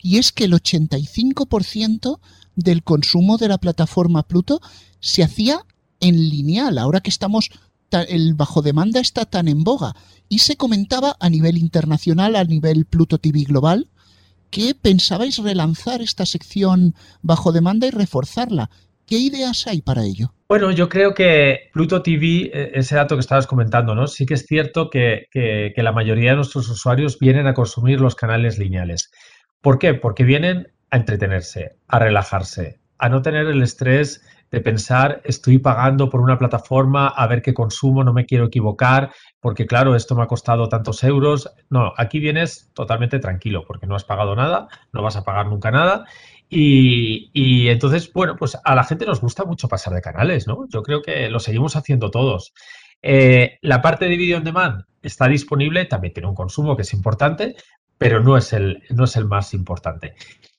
Y 0.00 0.16
es 0.16 0.32
que 0.32 0.44
el 0.44 0.54
85% 0.54 2.20
del 2.54 2.82
consumo 2.84 3.36
de 3.36 3.48
la 3.48 3.58
plataforma 3.58 4.22
Pluto 4.22 4.60
se 4.98 5.22
hacía 5.22 5.60
en 6.00 6.16
lineal. 6.30 6.78
Ahora 6.78 7.00
que 7.00 7.10
estamos 7.10 7.50
el 7.90 8.34
bajo 8.34 8.62
demanda 8.62 9.00
está 9.00 9.26
tan 9.26 9.48
en 9.48 9.62
boga 9.62 9.94
y 10.28 10.40
se 10.40 10.56
comentaba 10.56 11.16
a 11.20 11.30
nivel 11.30 11.58
internacional, 11.58 12.36
a 12.36 12.44
nivel 12.44 12.84
Pluto 12.86 13.18
TV 13.18 13.44
global, 13.44 13.88
que 14.50 14.74
pensabais 14.74 15.38
relanzar 15.38 16.02
esta 16.02 16.26
sección 16.26 16.94
bajo 17.22 17.52
demanda 17.52 17.86
y 17.86 17.90
reforzarla. 17.90 18.70
¿Qué 19.06 19.18
ideas 19.18 19.66
hay 19.66 19.82
para 19.82 20.04
ello? 20.04 20.32
Bueno, 20.48 20.70
yo 20.70 20.88
creo 20.88 21.14
que 21.14 21.70
Pluto 21.72 22.02
TV, 22.02 22.50
e, 22.52 22.70
ese 22.74 22.96
dato 22.96 23.16
que 23.16 23.20
estabas 23.20 23.46
comentando, 23.46 23.94
¿no? 23.94 24.06
Sí 24.06 24.26
que 24.26 24.34
es 24.34 24.46
cierto 24.46 24.90
que, 24.90 25.26
que 25.32 25.82
la 25.82 25.92
mayoría 25.92 26.30
de 26.30 26.36
nuestros 26.36 26.68
usuarios 26.68 27.18
vienen 27.18 27.46
a 27.46 27.54
consumir 27.54 28.00
los 28.00 28.14
canales 28.14 28.58
lineales. 28.58 29.10
¿Por 29.60 29.78
qué? 29.78 29.94
Porque 29.94 30.24
vienen 30.24 30.68
a 30.90 30.96
entretenerse, 30.96 31.76
a 31.88 31.98
relajarse, 31.98 32.80
a 32.98 33.08
no 33.08 33.22
tener 33.22 33.46
el 33.46 33.62
estrés 33.62 34.22
de 34.50 34.60
pensar, 34.60 35.20
estoy 35.24 35.58
pagando 35.58 36.08
por 36.08 36.20
una 36.20 36.38
plataforma, 36.38 37.08
a 37.08 37.26
ver 37.26 37.42
qué 37.42 37.52
consumo, 37.52 38.04
no 38.04 38.12
me 38.12 38.26
quiero 38.26 38.46
equivocar, 38.46 39.12
porque 39.40 39.66
claro, 39.66 39.96
esto 39.96 40.14
me 40.14 40.22
ha 40.22 40.26
costado 40.26 40.68
tantos 40.68 41.02
euros. 41.02 41.50
No, 41.68 41.92
aquí 41.96 42.20
vienes 42.20 42.70
totalmente 42.72 43.18
tranquilo, 43.18 43.64
porque 43.66 43.86
no 43.86 43.96
has 43.96 44.04
pagado 44.04 44.36
nada, 44.36 44.68
no 44.92 45.02
vas 45.02 45.16
a 45.16 45.24
pagar 45.24 45.46
nunca 45.46 45.70
nada. 45.70 46.04
Y, 46.48 47.68
entonces, 47.68 48.12
bueno, 48.12 48.36
pues 48.36 48.56
a 48.62 48.74
la 48.76 48.84
gente 48.84 49.04
nos 49.04 49.20
gusta 49.20 49.44
mucho 49.44 49.68
pasar 49.68 49.94
de 49.94 50.00
canales, 50.00 50.46
¿no? 50.46 50.68
Yo 50.68 50.82
creo 50.82 51.02
que 51.02 51.28
lo 51.28 51.40
seguimos 51.40 51.74
haciendo 51.74 52.10
todos. 52.10 52.54
Eh, 53.02 53.58
la 53.62 53.82
parte 53.82 54.08
de 54.08 54.16
video 54.16 54.38
on 54.38 54.44
demand 54.44 54.84
está 55.02 55.26
disponible, 55.26 55.86
también 55.86 56.14
tiene 56.14 56.28
un 56.28 56.34
consumo 56.34 56.76
que 56.76 56.82
es 56.82 56.92
importante, 56.92 57.56
pero 57.98 58.22
no 58.22 58.36
es 58.36 58.52
el, 58.52 58.82
no 58.90 59.04
es 59.04 59.16
el 59.16 59.26
más 59.26 59.54
importante. 59.54 60.14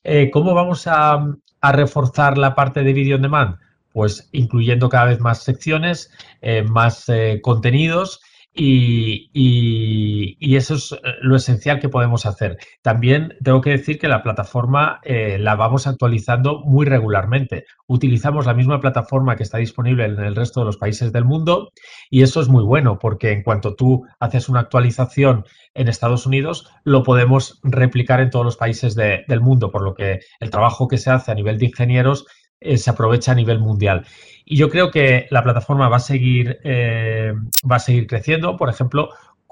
Eh, 0.09 0.31
¿Cómo 0.31 0.53
vamos 0.53 0.87
a, 0.87 1.35
reforzar 1.61 2.37
la 2.37 2.55
parte 2.55 2.81
de 2.81 2.93
video 2.93 3.17
on 3.17 3.23
demand? 3.23 3.57
pues 3.91 4.29
incluyendo 4.31 4.87
cada 4.87 5.05
vez 5.05 5.19
más 5.19 5.43
secciones, 5.43 6.11
eh, 6.41 6.61
más 6.63 7.09
eh, 7.09 7.41
contenidos 7.41 8.21
y, 8.57 10.55
eso 10.55 10.75
es 10.75 10.91
eh, 10.91 10.97
lo 11.21 11.35
esencial 11.35 11.79
que 11.79 11.89
podemos 11.89 12.25
hacer. 12.25 12.57
También 12.81 13.35
tengo 13.43 13.61
que 13.61 13.69
decir 13.69 13.99
que 13.99 14.07
la 14.07 14.23
plataforma 14.23 14.99
la 15.05 15.55
vamos 15.55 15.87
actualizando 15.87 16.61
muy 16.65 16.85
regularmente. 16.85 17.65
Utilizamos 17.87 18.45
la 18.45 18.53
misma 18.53 18.79
plataforma 18.81 19.35
que 19.35 19.43
está 19.43 19.59
disponible 19.59 20.05
en 20.05 20.19
el 20.19 20.35
resto 20.35 20.61
de 20.61 20.65
los 20.65 20.77
países 20.77 21.11
del 21.13 21.25
mundo 21.25 21.71
y 22.09 22.23
eso 22.23 22.41
es 22.41 22.49
muy 22.49 22.63
bueno 22.63 22.97
porque 22.99 23.31
en 23.31 23.43
cuanto 23.43 23.75
tú 23.75 24.05
haces 24.19 24.49
una 24.49 24.61
actualización 24.61 25.45
en 25.73 25.87
Estados 25.87 26.25
Unidos, 26.25 26.69
lo 26.83 27.03
podemos 27.03 27.59
replicar 27.63 28.19
en 28.19 28.29
todos 28.29 28.45
los 28.45 28.57
países 28.57 28.95
del 28.95 29.41
mundo, 29.41 29.71
por 29.71 29.83
lo 29.83 29.93
que 29.93 30.19
el 30.39 30.49
trabajo 30.49 30.87
que 30.87 30.97
se 30.97 31.11
hace 31.11 31.31
a 31.31 31.35
nivel 31.35 31.59
de 31.59 31.67
ingenieros 31.67 32.25
eh, 32.59 32.77
se 32.77 32.89
aprovecha 32.89 33.31
a 33.31 33.35
nivel 33.35 33.59
mundial. 33.59 34.05
Y 34.45 34.57
yo 34.57 34.69
creo 34.69 34.91
que 34.91 35.27
la 35.29 35.43
plataforma 35.43 35.89
va 35.89 35.97
a 35.97 35.99
seguir, 35.99 36.59
eh, 36.63 37.33
va 37.69 37.75
a 37.75 37.79
seguir 37.79 38.07
creciendo. 38.07 38.57
Por 38.57 38.69
ejemplo, 38.69 39.09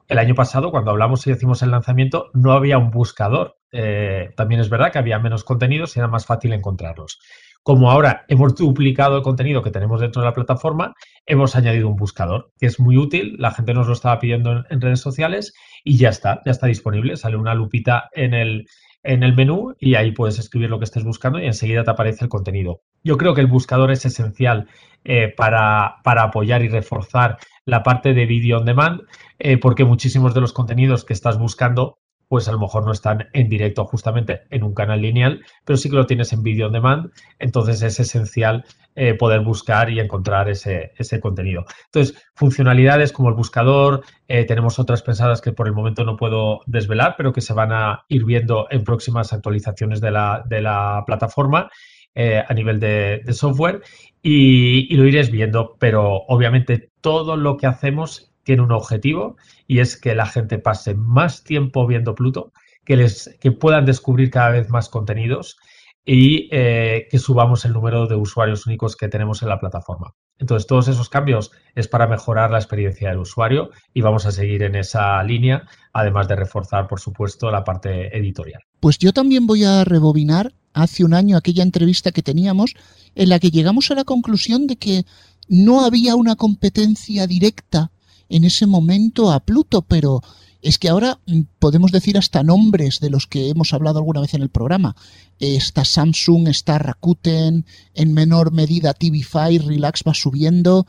el 0.07 0.19
año 0.19 0.35
pasado, 0.35 0.71
cuando 0.71 0.91
hablamos 0.91 1.25
y 1.25 1.31
hicimos 1.31 1.61
el 1.61 1.71
lanzamiento, 1.71 2.29
no 2.33 2.53
había 2.53 2.77
un 2.77 2.91
buscador. 2.91 3.57
Eh, 3.71 4.31
también 4.37 4.61
es 4.61 4.69
verdad 4.69 4.91
que 4.91 4.99
había 4.99 5.19
menos 5.19 5.43
contenidos 5.43 5.95
y 5.95 5.99
era 5.99 6.07
más 6.07 6.25
fácil 6.25 6.53
encontrarlos. 6.53 7.19
Como 7.61 7.89
ahora 7.89 8.25
hemos 8.27 8.55
duplicado 8.55 9.17
el 9.17 9.23
contenido 9.23 9.63
que 9.63 9.71
tenemos 9.71 9.99
dentro 9.99 10.21
de 10.21 10.27
la 10.27 10.33
plataforma, 10.33 10.93
hemos 11.25 11.55
añadido 11.55 11.89
un 11.89 11.95
buscador 11.95 12.51
que 12.59 12.67
es 12.67 12.79
muy 12.79 12.95
útil. 12.95 13.35
La 13.39 13.51
gente 13.51 13.73
nos 13.73 13.87
lo 13.87 13.93
estaba 13.93 14.19
pidiendo 14.19 14.63
en 14.69 14.81
redes 14.81 15.01
sociales 15.01 15.53
y 15.83 15.97
ya 15.97 16.09
está, 16.09 16.41
ya 16.45 16.51
está 16.51 16.67
disponible. 16.67 17.17
Sale 17.17 17.37
una 17.37 17.55
lupita 17.55 18.09
en 18.13 18.35
el, 18.35 18.67
en 19.05 19.23
el 19.23 19.35
menú 19.35 19.75
y 19.79 19.95
ahí 19.95 20.11
puedes 20.11 20.39
escribir 20.39 20.69
lo 20.69 20.79
que 20.79 20.85
estés 20.85 21.03
buscando 21.03 21.39
y 21.39 21.45
enseguida 21.45 21.83
te 21.83 21.91
aparece 21.91 22.25
el 22.25 22.29
contenido. 22.29 22.81
Yo 23.03 23.17
creo 23.17 23.33
que 23.33 23.41
el 23.41 23.47
buscador 23.47 23.91
es 23.91 24.05
esencial 24.05 24.67
eh, 25.03 25.33
para, 25.35 26.01
apoyar 26.03 26.63
y 26.63 26.67
reforzar 26.67 27.37
la 27.65 27.83
parte 27.83 28.13
de 28.13 28.25
video 28.25 28.57
on 28.57 28.65
demand, 28.65 29.01
eh, 29.39 29.57
porque 29.57 29.85
muchísimos 29.85 30.33
de 30.33 30.41
los 30.41 30.53
contenidos 30.53 31.05
que 31.05 31.13
estás 31.13 31.37
buscando 31.37 31.99
pues 32.27 32.47
a 32.47 32.51
lo 32.51 32.59
mejor 32.59 32.85
no 32.85 32.91
están 32.91 33.27
en 33.33 33.49
directo 33.49 33.85
justamente 33.85 34.41
en 34.49 34.63
un 34.63 34.73
canal 34.73 35.01
lineal, 35.01 35.41
pero 35.63 35.77
sí 35.77 35.89
que 35.89 35.95
lo 35.95 36.05
tienes 36.05 36.33
en 36.33 36.43
video 36.43 36.67
on 36.67 36.73
demand, 36.73 37.11
entonces 37.39 37.81
es 37.81 37.99
esencial 37.99 38.65
eh, 38.95 39.13
poder 39.13 39.41
buscar 39.41 39.89
y 39.89 39.99
encontrar 39.99 40.49
ese, 40.49 40.93
contenido. 41.21 41.65
Entonces, 41.85 42.15
funcionalidades 42.33 43.11
como 43.11 43.29
el 43.29 43.35
buscador, 43.35 44.03
eh, 44.27 44.45
tenemos 44.45 44.79
otras 44.79 45.01
pensadas 45.01 45.41
que 45.41 45.51
por 45.51 45.67
el 45.67 45.73
momento 45.73 46.05
no 46.05 46.15
puedo 46.15 46.61
desvelar, 46.65 47.15
pero 47.17 47.33
que 47.33 47.41
se 47.41 47.53
van 47.53 47.73
a 47.73 48.05
ir 48.07 48.23
viendo 48.23 48.67
en 48.69 48.83
próximas 48.83 49.33
actualizaciones 49.33 49.99
de 49.99 50.11
la, 50.11 51.03
plataforma. 51.05 51.69
Eh, 52.17 52.41
a 52.47 52.53
nivel 52.53 52.79
de, 52.79 53.25
software 53.33 53.81
y, 54.21 54.87
y, 54.89 54.95
lo 54.95 55.05
iréis 55.05 55.29
viendo, 55.29 55.75
pero 55.77 56.23
obviamente 56.29 56.91
todo 57.01 57.35
lo 57.35 57.57
que 57.57 57.67
hacemos 57.67 58.33
tiene 58.45 58.61
un 58.61 58.71
objetivo 58.71 59.35
y 59.67 59.79
es 59.79 59.97
que 59.97 60.15
la 60.15 60.27
gente 60.27 60.59
pase 60.59 60.93
más 60.93 61.43
tiempo 61.43 61.85
viendo 61.85 62.15
Pluto, 62.15 62.53
que, 62.85 62.95
les, 62.95 63.35
que 63.41 63.51
puedan 63.51 63.85
descubrir 63.85 64.29
cada 64.29 64.51
vez 64.51 64.69
más 64.69 64.87
contenidos 64.87 65.57
y 66.05 66.47
eh, 66.51 67.07
que 67.09 67.17
subamos 67.17 67.65
el 67.65 67.73
número 67.73 68.05
de 68.05 68.15
usuarios 68.15 68.67
únicos 68.67 68.95
que 68.95 69.09
tenemos 69.09 69.41
en 69.41 69.49
la 69.49 69.59
plataforma. 69.59 70.13
Entonces, 70.37 70.67
todos 70.67 70.87
esos 70.87 71.09
cambios 71.09 71.51
es 71.73 71.87
para 71.87 72.07
mejorar 72.07 72.51
la 72.51 72.59
experiencia 72.59 73.09
del 73.09 73.19
usuario 73.19 73.71
y 73.93 74.01
vamos 74.01 74.25
a 74.25 74.31
seguir 74.31 74.61
en 74.63 74.75
esa 74.75 75.23
línea, 75.23 75.67
además 75.93 76.27
de 76.27 76.35
reforzar, 76.35 76.87
por 76.87 76.99
supuesto, 76.99 77.49
la 77.49 77.63
parte 77.63 78.15
editorial. 78.15 78.61
Pues 78.79 78.99
yo 78.99 79.13
también 79.13 79.47
voy 79.47 79.63
a 79.63 79.83
rebobinar 79.83 80.53
hace 80.73 81.03
un 81.03 81.13
año 81.13 81.37
aquella 81.37 81.63
entrevista 81.63 82.11
que 82.11 82.21
teníamos 82.21 82.75
en 83.15 83.29
la 83.29 83.39
que 83.39 83.49
llegamos 83.49 83.89
a 83.89 83.95
la 83.95 84.03
conclusión 84.03 84.67
de 84.67 84.75
que 84.75 85.05
no 85.47 85.85
había 85.85 86.15
una 86.15 86.35
competencia 86.35 87.25
directa 87.25 87.91
en 88.29 88.43
ese 88.43 88.65
momento 88.65 89.31
a 89.31 89.39
Pluto, 89.39 89.81
pero 89.81 90.21
es 90.61 90.79
que 90.79 90.89
ahora 90.89 91.19
mm, 91.27 91.41
podemos 91.59 91.91
decir 91.91 92.17
hasta 92.17 92.43
nombres 92.43 92.99
de 92.99 93.09
los 93.09 93.27
que 93.27 93.49
hemos 93.49 93.73
hablado 93.73 93.99
alguna 93.99 94.21
vez 94.21 94.33
en 94.33 94.41
el 94.41 94.49
programa. 94.49 94.95
Está 95.39 95.85
Samsung, 95.85 96.47
está 96.47 96.79
Rakuten, 96.79 97.65
en 97.93 98.13
menor 98.13 98.51
medida 98.51 98.93
TV5, 98.93 99.65
Relax 99.67 100.03
va 100.07 100.13
subiendo. 100.13 100.87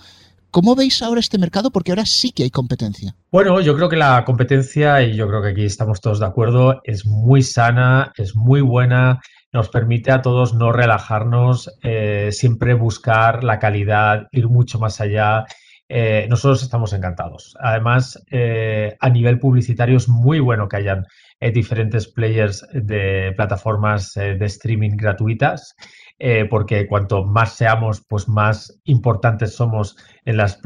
¿Cómo 0.51 0.75
veis 0.75 1.03
ahora 1.03 1.21
este 1.21 1.37
mercado? 1.37 1.71
Porque 1.71 1.93
ahora 1.93 2.07
sí 2.07 2.33
que 2.33 2.45
hay 2.45 2.51
competencia. 2.51 3.15
Bueno, 3.31 3.61
yo 3.61 3.77
creo 3.77 3.91
que 3.91 3.97
la 3.97 4.25
competencia, 4.25 5.03
y 5.03 5.15
yo 5.15 5.29
creo 5.29 5.43
que 5.43 5.49
aquí 5.49 5.65
estamos 5.67 6.01
todos 6.01 6.21
de 6.21 6.27
acuerdo, 6.27 6.81
es 6.85 7.05
muy 7.05 7.43
sana, 7.43 8.13
es 8.17 8.35
muy 8.35 8.63
buena, 8.63 9.21
nos 9.53 9.69
permite 9.69 10.13
a 10.13 10.23
todos 10.23 10.55
no 10.55 10.73
relajarnos, 10.73 11.71
eh, 11.83 12.31
siempre 12.33 12.73
buscar 12.73 13.45
la 13.45 13.59
calidad, 13.59 14.29
ir 14.33 14.49
mucho 14.49 14.79
más 14.79 15.03
allá. 15.03 15.45
Eh, 15.89 16.27
nosotros 16.29 16.63
estamos 16.63 16.93
encantados. 16.93 17.57
Además, 17.61 18.23
eh, 18.31 18.97
a 19.01 19.09
nivel 19.09 19.39
publicitario 19.39 19.97
es 19.97 20.09
muy 20.09 20.41
bueno 20.41 20.69
que 20.69 20.77
hayan 20.77 21.07
diferentes 21.53 22.09
players 22.09 22.67
de 22.73 23.33
plataformas 23.37 24.15
de 24.15 24.45
streaming 24.47 24.97
gratuitas 24.97 25.77
eh, 26.19 26.47
porque 26.49 26.87
cuanto 26.87 27.25
más 27.25 27.55
seamos, 27.57 28.03
pues 28.09 28.27
más 28.27 28.81
importantes 28.85 29.55
somos 29.55 29.97
en 30.25 30.39
las 30.39 30.59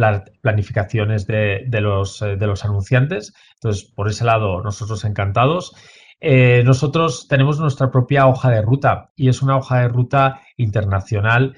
planificaciones 0.42 1.26
de, 1.26 1.66
los, 1.80 2.22
eh, 2.22 2.38
anunciantes. 2.62 3.32
Entonces, 3.54 3.84
por 3.84 4.08
ese 4.08 4.24
lado, 4.24 4.62
nosotros 4.62 5.04
encantados. 5.04 5.74
Eh, 6.20 6.62
nosotros 6.64 7.26
tenemos 7.28 7.58
nuestra 7.58 7.90
propia 7.90 8.26
hoja 8.26 8.50
de 8.50 8.62
ruta 8.62 9.10
y 9.16 9.28
es 9.28 9.42
una 9.42 9.56
hoja 9.56 9.80
de 9.80 9.88
ruta 9.88 10.40
internacional. 10.56 11.56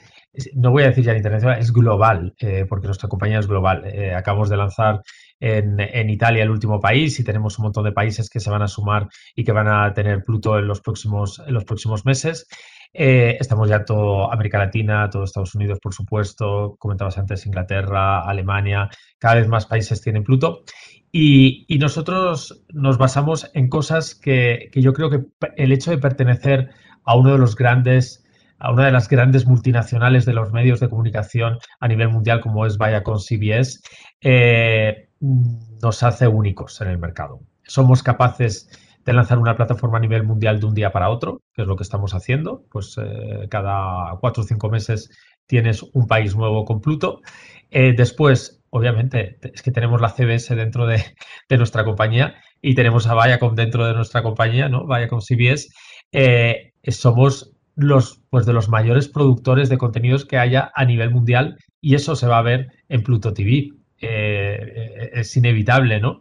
No 0.54 0.70
voy 0.70 0.84
a 0.84 0.86
decir 0.86 1.04
ya 1.04 1.14
internacional, 1.14 1.58
es 1.58 1.72
global, 1.72 2.34
porque 2.68 2.86
nuestra 2.86 3.08
compañía 3.08 3.38
es 3.38 3.46
global. 3.46 3.84
acabamos 4.16 4.48
de 4.48 4.56
lanzar 4.56 5.02
en, 5.38 5.78
en, 5.78 6.08
Italia 6.08 6.42
el 6.42 6.50
último 6.50 6.80
país 6.80 7.20
y 7.20 7.24
tenemos 7.24 7.58
un 7.58 7.64
montón 7.64 7.84
de 7.84 7.92
países 7.92 8.30
que 8.30 8.40
se 8.40 8.48
van 8.48 8.62
a 8.62 8.68
sumar 8.68 9.08
y 9.34 9.44
que 9.44 9.52
van 9.52 9.68
a 9.68 9.92
tener 9.92 10.22
Pluto 10.22 10.58
en 10.58 10.66
los 10.66 10.80
próximos, 10.80 11.42
en 11.46 11.52
los 11.52 11.64
próximos 11.64 12.06
meses. 12.06 12.46
Eh, 12.94 13.38
estamos 13.40 13.70
ya 13.70 13.84
todo 13.84 14.30
América 14.30 14.58
Latina, 14.58 15.08
todo 15.08 15.24
Estados 15.24 15.54
Unidos, 15.54 15.78
por 15.80 15.94
supuesto, 15.94 16.76
comentabas 16.78 17.16
antes 17.16 17.46
Inglaterra, 17.46 18.20
Alemania, 18.20 18.90
cada 19.18 19.36
vez 19.36 19.48
más 19.48 19.66
países 19.66 20.02
tienen 20.02 20.24
Pluto. 20.24 20.64
Y, 21.10 21.66
nosotros 21.78 22.64
nos 22.72 22.96
basamos 22.96 23.50
en 23.54 23.68
cosas 23.68 24.14
que, 24.14 24.70
yo 24.74 24.92
creo 24.92 25.10
que 25.10 25.20
el 25.56 25.72
hecho 25.72 25.90
de 25.90 25.98
pertenecer 25.98 26.70
a 27.04 27.16
uno 27.16 27.32
de 27.32 27.38
los 27.38 27.56
grandes, 27.56 28.21
a 28.62 28.70
una 28.70 28.86
de 28.86 28.92
las 28.92 29.08
grandes 29.08 29.44
multinacionales 29.44 30.24
de 30.24 30.34
los 30.34 30.52
medios 30.52 30.78
de 30.78 30.88
comunicación 30.88 31.58
a 31.80 31.88
nivel 31.88 32.08
mundial 32.10 32.40
como 32.40 32.64
es 32.64 32.78
Viacom 32.78 33.18
CBS, 33.18 33.80
eh, 34.20 35.08
nos 35.20 36.02
hace 36.04 36.28
únicos 36.28 36.80
en 36.80 36.88
el 36.88 36.98
mercado. 36.98 37.40
Somos 37.64 38.04
capaces 38.04 38.68
de 39.04 39.12
lanzar 39.14 39.38
una 39.38 39.56
plataforma 39.56 39.98
a 39.98 40.00
nivel 40.00 40.22
mundial 40.22 40.60
de 40.60 40.66
un 40.66 40.74
día 40.74 40.92
para 40.92 41.10
otro, 41.10 41.42
que 41.52 41.62
es 41.62 41.68
lo 41.68 41.74
que 41.74 41.82
estamos 41.82 42.14
haciendo. 42.14 42.64
Pues 42.70 42.96
eh, 43.02 43.48
cada 43.50 44.16
cuatro 44.20 44.44
o 44.44 44.46
cinco 44.46 44.70
meses 44.70 45.10
tienes 45.46 45.82
un 45.82 46.06
país 46.06 46.36
nuevo 46.36 46.64
con 46.64 46.80
Pluto. 46.80 47.20
Eh, 47.68 47.94
después, 47.96 48.62
obviamente, 48.70 49.38
es 49.42 49.60
que 49.62 49.72
tenemos 49.72 50.00
la 50.00 50.10
CBS 50.10 50.54
dentro 50.54 50.86
de, 50.86 51.02
nuestra 51.50 51.84
compañía 51.84 52.36
y 52.60 52.76
tenemos 52.76 53.08
a 53.08 53.14
Viacom 53.14 53.56
dentro 53.56 53.84
de 53.86 53.94
nuestra 53.94 54.22
compañía, 54.22 54.68
¿no? 54.68 54.86
Viacom 54.86 55.20
CBS. 55.20 55.68
Somos 56.90 57.52
los, 57.74 58.20
pues 58.30 58.46
de 58.46 58.52
los 58.52 58.68
mayores 58.68 59.08
productores 59.08 59.68
de 59.68 59.78
contenidos 59.78 60.24
que 60.24 60.38
haya 60.38 60.70
a 60.74 60.84
nivel 60.84 61.10
mundial 61.10 61.56
y 61.80 61.94
eso 61.94 62.16
se 62.16 62.26
va 62.26 62.38
a 62.38 62.42
ver 62.42 62.68
en 62.88 63.02
Pluto 63.02 63.32
TV. 63.32 63.72
es 63.98 65.36
inevitable, 65.36 66.00
¿no? 66.00 66.18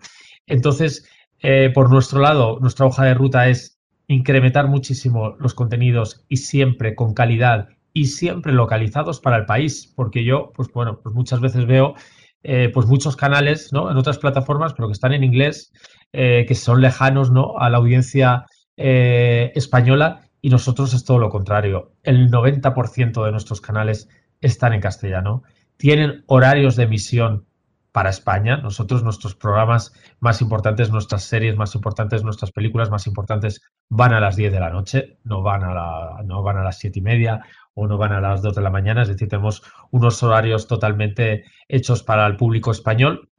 Entonces, 0.47 1.09
eh, 1.41 1.71
por 1.73 1.89
nuestro 1.89 2.19
lado, 2.19 2.59
nuestra 2.59 2.85
hoja 2.85 3.05
de 3.05 3.13
ruta 3.13 3.47
es 3.47 3.79
incrementar 4.07 4.67
muchísimo 4.67 5.35
los 5.39 5.53
contenidos 5.53 6.25
y 6.27 6.37
siempre 6.37 6.95
con 6.95 7.13
calidad 7.13 7.69
y 7.93 8.05
siempre 8.07 8.53
localizados 8.53 9.19
para 9.19 9.37
el 9.37 9.45
país, 9.45 9.91
porque 9.95 10.23
yo, 10.23 10.51
pues 10.55 10.69
bueno, 10.71 10.99
pues 11.01 11.15
muchas 11.15 11.39
veces 11.39 11.65
veo 11.65 11.95
eh, 12.43 12.69
pues 12.73 12.85
muchos 12.87 13.15
canales, 13.15 13.71
¿no? 13.73 13.89
En 13.89 13.97
otras 13.97 14.17
plataformas, 14.17 14.73
pero 14.73 14.87
que 14.87 14.93
están 14.93 15.13
en 15.13 15.23
inglés, 15.23 15.71
eh, 16.13 16.45
que 16.47 16.55
son 16.55 16.81
lejanos, 16.81 17.31
¿no? 17.31 17.57
A 17.57 17.69
la 17.69 17.77
audiencia 17.77 18.45
española 18.77 20.21
y 20.41 20.49
nosotros 20.49 20.93
es 20.93 21.05
todo 21.05 21.19
lo 21.19 21.29
contrario. 21.29 21.93
El 22.03 22.29
90% 22.29 23.23
de 23.23 23.31
nuestros 23.31 23.61
canales 23.61 24.09
están 24.41 24.73
en 24.73 24.81
castellano, 24.81 25.43
tienen 25.77 26.23
horarios 26.27 26.75
de 26.75 26.83
emisión 26.83 27.45
para 27.91 28.09
España. 28.09 28.57
Nosotros, 28.57 29.03
nuestros 29.03 29.35
programas 29.35 29.93
más 30.19 30.41
importantes, 30.41 30.91
nuestras 30.91 31.23
series 31.23 31.57
más 31.57 31.75
importantes, 31.75 32.23
nuestras 32.23 32.51
películas 32.51 32.89
más 32.89 33.07
importantes 33.07 33.61
van 33.89 34.13
a 34.13 34.19
las 34.19 34.35
10 34.35 34.51
de 34.51 34.59
la 34.59 34.69
noche, 34.69 35.17
no 35.23 35.41
van 35.41 35.63
a, 35.63 36.23
no 36.23 36.41
van 36.41 36.57
a 36.57 36.63
las 36.63 36.79
7 36.79 36.99
y 36.99 37.01
media 37.01 37.45
o 37.73 37.87
no 37.87 37.97
van 37.97 38.13
a 38.13 38.21
las 38.21 38.41
2 38.41 38.55
de 38.55 38.61
la 38.61 38.69
mañana. 38.69 39.01
Es 39.01 39.09
decir, 39.09 39.27
tenemos 39.27 39.63
unos 39.91 40.21
horarios 40.23 40.67
totalmente 40.67 41.45
hechos 41.67 42.03
para 42.03 42.25
el 42.27 42.37
público 42.37 42.71
español. 42.71 43.29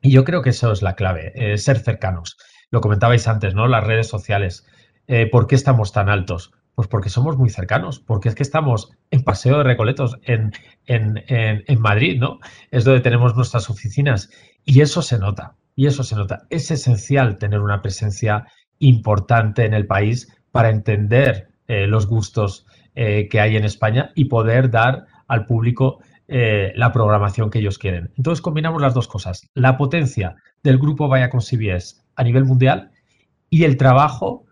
Y 0.00 0.12
yo 0.12 0.24
creo 0.24 0.42
que 0.42 0.50
eso 0.50 0.72
es 0.72 0.82
la 0.82 0.94
clave, 0.94 1.32
eh, 1.34 1.58
ser 1.58 1.78
cercanos. 1.80 2.36
Lo 2.70 2.80
comentabais 2.80 3.26
antes, 3.26 3.54
¿no? 3.54 3.66
Las 3.66 3.84
redes 3.84 4.08
sociales. 4.08 4.66
Eh, 5.08 5.26
¿Por 5.26 5.46
qué 5.46 5.54
estamos 5.54 5.90
tan 5.92 6.10
altos? 6.10 6.52
Pues 6.74 6.86
porque 6.86 7.08
somos 7.08 7.38
muy 7.38 7.48
cercanos, 7.48 7.98
porque 7.98 8.28
es 8.28 8.34
que 8.34 8.42
estamos 8.42 8.92
en 9.10 9.24
Paseo 9.24 9.56
de 9.56 9.64
Recoletos, 9.64 10.18
en, 10.22 10.52
en, 10.86 11.80
Madrid, 11.80 12.20
¿no? 12.20 12.38
Es 12.70 12.84
donde 12.84 13.00
tenemos 13.00 13.34
nuestras 13.34 13.68
oficinas 13.68 14.30
y 14.64 14.82
eso 14.82 15.00
se 15.02 15.18
nota, 15.18 15.56
y 15.74 15.86
eso 15.86 16.04
se 16.04 16.14
nota. 16.14 16.42
Es 16.50 16.70
esencial 16.70 17.38
tener 17.38 17.60
una 17.60 17.80
presencia 17.80 18.46
importante 18.78 19.64
en 19.64 19.74
el 19.74 19.86
país 19.86 20.32
para 20.52 20.68
entender 20.68 21.48
eh, 21.66 21.86
los 21.86 22.06
gustos 22.06 22.66
eh, 22.94 23.28
que 23.28 23.40
hay 23.40 23.56
en 23.56 23.64
España 23.64 24.12
y 24.14 24.26
poder 24.26 24.70
dar 24.70 25.06
al 25.26 25.46
público 25.46 26.00
la 26.30 26.92
programación 26.92 27.48
que 27.48 27.60
ellos 27.60 27.78
quieren. 27.78 28.10
Entonces 28.18 28.42
combinamos 28.42 28.82
las 28.82 28.92
dos 28.92 29.08
cosas, 29.08 29.48
la 29.54 29.78
potencia 29.78 30.36
del 30.62 30.76
grupo 30.76 31.08
Vaya 31.08 31.30
con 31.30 31.40
CBS 31.40 32.02
a 32.16 32.22
nivel 32.22 32.44
mundial 32.44 32.90
y 33.48 33.64
el 33.64 33.78
trabajo 33.78 34.44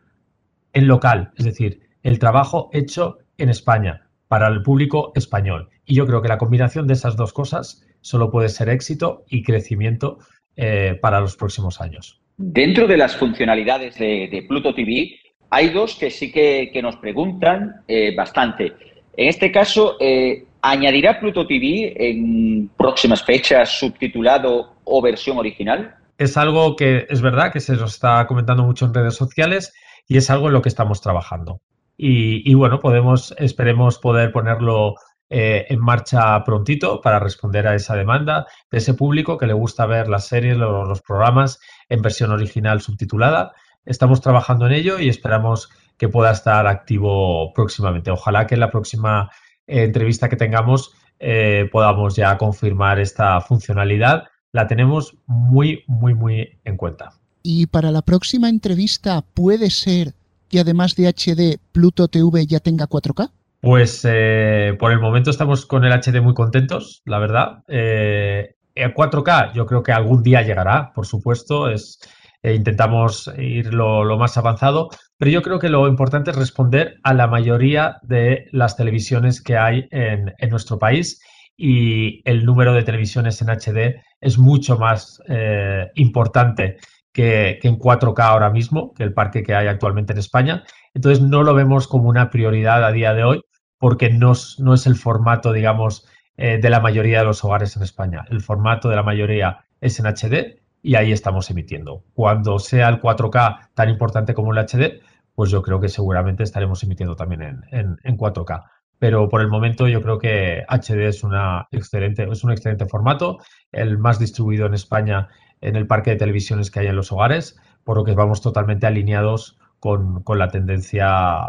en 0.76 0.88
local, 0.88 1.30
es 1.38 1.46
decir, 1.46 1.80
el 2.02 2.18
trabajo 2.18 2.68
hecho 2.70 3.16
en 3.38 3.48
España 3.48 4.08
para 4.28 4.46
el 4.48 4.62
público 4.62 5.10
español. 5.14 5.70
Y 5.86 5.94
yo 5.94 6.06
creo 6.06 6.20
que 6.20 6.28
la 6.28 6.36
combinación 6.36 6.86
de 6.86 6.92
esas 6.92 7.16
dos 7.16 7.32
cosas 7.32 7.82
solo 8.02 8.30
puede 8.30 8.50
ser 8.50 8.68
éxito 8.68 9.24
y 9.30 9.42
crecimiento 9.42 10.18
eh, 10.54 10.98
para 11.00 11.18
los 11.20 11.34
próximos 11.34 11.80
años. 11.80 12.20
Dentro 12.36 12.86
de 12.86 12.98
las 12.98 13.16
funcionalidades 13.16 13.96
de, 13.96 14.44
Pluto 14.46 14.74
TV, 14.74 15.18
hay 15.48 15.70
dos 15.70 15.94
que 15.94 16.10
sí 16.10 16.30
que, 16.30 16.78
nos 16.82 16.96
preguntan 16.96 17.76
eh, 17.88 18.14
bastante. 18.14 18.74
En 19.16 19.28
este 19.28 19.50
caso, 19.50 19.96
eh, 19.98 20.44
¿añadirá 20.60 21.18
Pluto 21.18 21.46
TV 21.46 21.94
en 21.96 22.68
próximas 22.76 23.24
fechas 23.24 23.78
subtitulado 23.78 24.74
o 24.84 25.00
versión 25.00 25.38
original? 25.38 25.94
Es 26.18 26.36
algo 26.36 26.76
que 26.76 27.06
es 27.08 27.22
verdad 27.22 27.50
que 27.50 27.60
se 27.60 27.76
nos 27.76 27.94
está 27.94 28.26
comentando 28.26 28.62
mucho 28.62 28.84
en 28.84 28.92
redes 28.92 29.14
sociales 29.14 29.72
y 30.06 30.16
es 30.16 30.30
algo 30.30 30.48
en 30.48 30.54
lo 30.54 30.62
que 30.62 30.68
estamos 30.68 31.00
trabajando. 31.00 31.60
Y, 31.98 32.52
bueno, 32.54 32.78
podemos, 32.78 33.34
esperemos 33.38 33.98
poder 33.98 34.30
ponerlo 34.30 34.96
eh, 35.30 35.64
en 35.70 35.80
marcha 35.80 36.44
prontito 36.44 37.00
para 37.00 37.18
responder 37.18 37.66
a 37.66 37.74
esa 37.74 37.96
demanda 37.96 38.46
de 38.70 38.78
ese 38.78 38.92
público 38.92 39.38
que 39.38 39.46
le 39.46 39.54
gusta 39.54 39.86
ver 39.86 40.08
las 40.08 40.26
series, 40.26 40.58
los, 40.58 40.86
los 40.86 41.00
programas 41.00 41.58
en 41.88 42.02
versión 42.02 42.32
original 42.32 42.82
subtitulada. 42.82 43.52
Estamos 43.86 44.20
trabajando 44.20 44.66
en 44.66 44.72
ello 44.72 44.98
y 44.98 45.08
esperamos 45.08 45.70
que 45.96 46.08
pueda 46.08 46.32
estar 46.32 46.66
activo 46.66 47.52
próximamente. 47.54 48.10
Ojalá 48.10 48.46
que 48.46 48.54
en 48.54 48.60
la 48.60 48.70
próxima 48.70 49.30
eh, 49.66 49.84
entrevista 49.84 50.28
que 50.28 50.36
tengamos 50.36 50.92
eh, 51.18 51.68
podamos 51.72 52.16
ya 52.16 52.36
confirmar 52.36 52.98
esta 52.98 53.40
funcionalidad. 53.40 54.24
La 54.52 54.66
tenemos 54.66 55.16
muy, 55.26 55.84
muy, 55.86 56.14
muy 56.14 56.60
en 56.64 56.76
cuenta. 56.76 57.10
Y 57.48 57.68
para 57.68 57.92
la 57.92 58.02
próxima 58.02 58.48
entrevista 58.48 59.22
puede 59.22 59.70
ser 59.70 60.14
que 60.48 60.58
además 60.58 60.96
de 60.96 61.06
HD, 61.06 61.60
Pluto 61.70 62.08
TV 62.08 62.44
ya 62.44 62.58
tenga 62.58 62.88
4K? 62.88 63.30
Pues 63.60 64.00
eh, 64.02 64.74
por 64.80 64.90
el 64.90 64.98
momento 64.98 65.30
estamos 65.30 65.64
con 65.64 65.84
el 65.84 65.92
HD 65.92 66.20
muy 66.20 66.34
contentos, 66.34 67.02
la 67.04 67.20
verdad. 67.20 67.62
Eh, 67.68 68.56
4K 68.74 69.52
yo 69.54 69.64
creo 69.64 69.84
que 69.84 69.92
algún 69.92 70.24
día 70.24 70.42
llegará, 70.42 70.90
por 70.92 71.06
supuesto. 71.06 71.70
Es, 71.70 72.00
eh, 72.42 72.52
intentamos 72.52 73.30
ir 73.38 73.72
lo, 73.72 74.18
más 74.18 74.36
avanzado, 74.36 74.88
pero 75.16 75.30
yo 75.30 75.40
creo 75.40 75.60
que 75.60 75.68
lo 75.68 75.86
importante 75.86 76.32
es 76.32 76.36
responder 76.36 76.96
a 77.04 77.14
la 77.14 77.28
mayoría 77.28 77.98
de 78.02 78.48
las 78.50 78.76
televisiones 78.76 79.40
que 79.40 79.56
hay 79.56 79.86
en, 79.92 80.34
nuestro 80.50 80.80
país 80.80 81.20
y 81.56 82.28
el 82.28 82.44
número 82.44 82.74
de 82.74 82.82
televisiones 82.82 83.40
en 83.40 83.50
HD 83.50 84.02
es 84.20 84.36
mucho 84.36 84.76
más 84.78 85.22
eh, 85.28 85.86
importante 85.94 86.78
que, 87.16 87.58
en 87.62 87.78
4K 87.78 88.20
ahora 88.20 88.50
mismo, 88.50 88.92
que 88.92 89.02
el 89.02 89.14
parque 89.14 89.42
que 89.42 89.54
hay 89.54 89.68
actualmente 89.68 90.12
en 90.12 90.18
España. 90.18 90.64
Entonces 90.92 91.24
no 91.24 91.42
lo 91.42 91.54
vemos 91.54 91.88
como 91.88 92.10
una 92.10 92.28
prioridad 92.28 92.84
a 92.84 92.92
día 92.92 93.14
de 93.14 93.24
hoy 93.24 93.42
porque 93.78 94.10
no, 94.10 94.34
no 94.58 94.74
es 94.74 94.86
el 94.86 94.96
formato, 94.96 95.52
digamos, 95.54 96.06
eh, 96.36 96.58
de 96.60 96.68
la 96.68 96.80
mayoría 96.80 97.20
de 97.20 97.24
los 97.24 97.42
hogares 97.42 97.74
en 97.74 97.82
España. 97.82 98.26
El 98.30 98.42
formato 98.42 98.90
de 98.90 98.96
la 98.96 99.02
mayoría 99.02 99.64
es 99.80 99.98
en 99.98 100.06
HD 100.06 100.60
y 100.82 100.96
ahí 100.96 101.10
estamos 101.10 101.50
emitiendo. 101.50 102.04
Cuando 102.12 102.58
sea 102.58 102.90
el 102.90 103.00
4K 103.00 103.70
tan 103.72 103.88
importante 103.88 104.34
como 104.34 104.52
el 104.52 104.58
HD, 104.58 105.00
pues 105.34 105.50
yo 105.50 105.62
creo 105.62 105.80
que 105.80 105.88
seguramente 105.88 106.42
estaremos 106.42 106.82
emitiendo 106.82 107.16
también 107.16 107.64
en, 107.70 107.96
en 108.02 108.18
4K. 108.18 108.62
pero 108.98 109.28
por 109.28 109.40
el 109.40 109.48
momento 109.48 109.88
yo 109.88 110.02
creo 110.02 110.18
que 110.18 110.64
HD 110.68 111.08
es, 111.08 111.24
una 111.24 111.66
excelente, 111.70 112.28
es 112.30 112.44
un 112.44 112.52
excelente 112.52 112.86
formato, 112.86 113.38
el 113.72 113.96
más 113.96 114.18
distribuido 114.18 114.66
en 114.66 114.74
España 114.74 115.28
en 115.60 115.76
el 115.76 115.86
parque 115.86 116.10
de 116.10 116.16
televisiones 116.16 116.70
que 116.70 116.80
hay 116.80 116.86
en 116.86 116.96
los 116.96 117.12
hogares, 117.12 117.58
por 117.84 117.96
lo 117.96 118.04
que 118.04 118.12
vamos 118.12 118.42
totalmente 118.42 118.86
alineados 118.86 119.58
con, 119.80 120.24
la 120.26 120.48
tendencia 120.48 121.08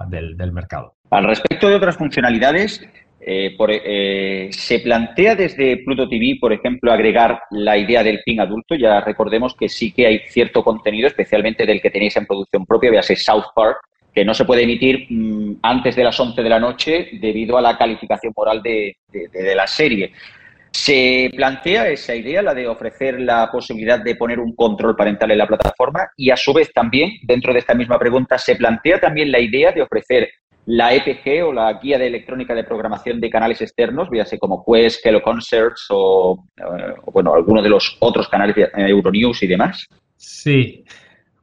del, 0.10 0.52
mercado. 0.52 0.96
Al 1.10 1.26
respecto 1.26 1.70
de 1.70 1.76
otras 1.76 1.98
funcionalidades, 1.98 2.82
eh, 3.20 3.56
eh, 3.60 4.50
¿se 4.52 4.80
plantea 4.80 5.36
desde 5.36 5.78
Pluto 5.78 6.08
TV, 6.08 6.38
por 6.40 6.54
ejemplo, 6.54 6.92
agregar 6.92 7.42
la 7.52 7.78
idea 7.78 8.04
del 8.04 8.22
PIN 8.24 8.42
adulto? 8.42 8.76
Ya 8.76 9.02
recordemos 9.02 9.56
que 9.56 9.70
sí 9.70 9.92
que 9.92 10.06
hay 10.06 10.20
cierto 10.28 10.64
contenido, 10.64 11.08
especialmente 11.08 11.66
del 11.66 11.82
que 11.82 11.90
tenéis 11.90 12.16
en 12.18 12.26
producción 12.26 12.66
propia, 12.66 12.92
véase 12.92 13.16
South 13.16 13.46
Park, 13.56 13.78
que 14.18 14.26
no 14.26 14.34
se 14.34 14.46
puede 14.46 14.64
emitir 14.64 15.06
mm, 15.12 15.60
antes 15.62 15.96
de 15.96 16.04
las 16.04 16.20
11 16.20 16.42
de 16.42 16.50
la 16.50 16.60
noche 16.60 17.10
debido 17.22 17.56
a 17.56 17.62
la 17.62 17.78
calificación 17.78 18.34
moral 18.36 18.64
de, 18.64 18.98
la 19.56 19.68
serie. 19.68 20.12
Se 20.78 21.32
plantea 21.36 21.90
esa 21.90 22.14
idea, 22.14 22.44
la 22.44 22.54
de 22.54 22.68
ofrecer 22.68 23.20
la 23.20 23.50
posibilidad 23.52 24.00
de 24.00 24.16
poner 24.16 24.40
un 24.40 24.56
control 24.56 24.96
parental 24.96 25.32
en 25.32 25.40
la 25.40 25.48
plataforma 25.48 26.12
y 26.16 26.30
a 26.30 26.38
su 26.38 26.54
vez 26.54 26.72
también, 26.72 27.14
dentro 27.24 27.52
de 27.52 27.60
esta 27.60 27.74
misma 27.74 27.98
pregunta, 27.98 28.38
se 28.38 28.56
plantea 28.56 29.00
también 29.00 29.32
la 29.32 29.40
idea 29.40 29.72
de 29.72 29.82
ofrecer 29.82 30.30
la 30.68 30.94
EPG 30.94 31.48
o 31.48 31.52
la 31.52 31.74
guía 31.82 31.98
de 31.98 32.06
electrónica 32.06 32.54
de 32.54 32.64
programación 32.64 33.20
de 33.20 33.28
canales 33.28 33.60
externos, 33.60 34.08
véase 34.12 34.38
como 34.38 34.64
Quest, 34.64 35.04
Hello 35.04 35.24
Concerts 35.24 35.88
o, 35.90 36.46
eh, 36.56 36.94
o 37.06 37.12
bueno, 37.12 37.34
alguno 37.34 37.64
de 37.64 37.70
los 37.70 37.98
otros 38.00 38.30
canales 38.30 38.56
de 38.56 38.70
Euronews 38.76 39.42
y 39.42 39.48
demás. 39.48 39.88
Sí, 40.16 40.86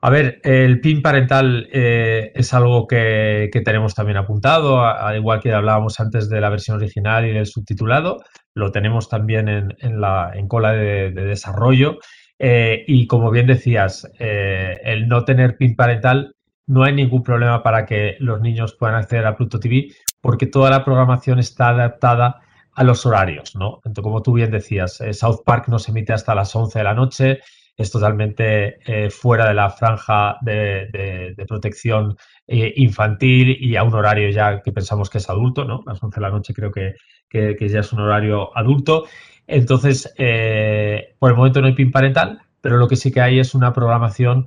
a 0.01 0.11
ver, 0.11 0.39
el 0.45 0.81
PIN 0.81 1.01
parental 1.01 1.67
eh, 1.73 2.31
es 2.35 2.53
algo 2.53 2.87
que, 2.87 3.51
tenemos 3.65 3.95
también 3.95 4.19
apuntado, 4.19 4.83
al 4.85 5.17
igual 5.17 5.41
que 5.41 5.51
hablábamos 5.51 5.99
antes 5.99 6.29
de 6.29 6.43
la 6.43 6.51
versión 6.51 6.77
original 6.77 7.25
y 7.25 7.33
del 7.33 7.47
subtitulado, 7.47 8.19
lo 8.55 8.73
tenemos 8.73 9.09
también 9.09 9.49
en, 9.49 10.01
la, 10.01 10.33
en 10.35 10.49
cola 10.49 10.73
de, 10.73 11.11
desarrollo. 11.11 11.99
Eh, 12.39 12.85
y 12.87 13.07
como 13.07 13.31
bien 13.31 13.47
decías, 13.47 14.11
eh, 14.19 14.81
el 14.85 15.09
no 15.09 15.25
tener 15.25 15.57
PIN 15.57 15.77
parental 15.77 16.35
no 16.67 16.83
hay 16.83 16.95
ningún 16.95 17.23
problema 17.23 17.63
para 17.63 17.85
que 17.85 18.17
los 18.21 18.41
niños 18.41 18.75
puedan 18.75 18.97
acceder 18.97 19.27
a 19.27 19.37
Pluto 19.37 19.61
TV 19.61 19.89
porque 20.21 20.47
toda 20.47 20.71
la 20.71 20.85
programación 20.85 21.39
está 21.39 21.69
adaptada 21.69 22.41
a 22.73 22.83
los 22.83 23.05
horarios, 23.07 23.55
¿no? 23.55 23.77
Entonces, 23.85 24.03
como 24.03 24.23
tú 24.23 24.33
bien 24.33 24.51
decías, 24.51 25.01
South 25.13 25.43
Park 25.45 25.69
no 25.69 25.79
se 25.79 25.91
emite 25.91 26.13
hasta 26.13 26.35
las 26.35 26.57
11 26.57 26.79
de 26.79 26.85
la 26.85 26.95
noche, 26.95 27.41
es 27.77 27.91
totalmente 27.91 28.79
eh, 28.87 29.11
fuera 29.11 29.49
de 29.49 29.55
la 29.55 29.71
franja 29.71 30.37
de, 30.41 31.35
protección 31.49 32.17
eh, 32.47 32.73
infantil 32.77 33.57
y 33.59 33.77
a 33.77 33.83
un 33.83 33.95
horario 33.95 34.31
ya 34.31 34.63
que 34.63 34.73
pensamos 34.73 35.11
que 35.11 35.19
es 35.19 35.29
adulto, 35.29 35.65
¿no? 35.65 35.83
Las 35.87 36.03
11 36.03 36.17
de 36.17 36.21
la 36.21 36.31
noche 36.31 36.55
creo 36.55 36.71
que, 36.71 36.95
ya 37.33 37.81
es 37.81 37.93
un 37.93 38.01
horario 38.01 38.57
adulto. 38.57 39.07
Entonces, 39.47 40.13
eh, 40.19 41.15
por 41.19 41.31
el 41.31 41.37
momento 41.37 41.61
no 41.61 41.67
hay 41.67 41.75
PIN 41.75 41.91
parental, 41.91 42.41
pero 42.61 42.77
lo 42.77 42.89
que 42.89 42.97
sí 42.97 43.11
que 43.11 43.21
hay 43.21 43.41
es 43.41 43.55
una 43.55 43.73
programación 43.73 44.47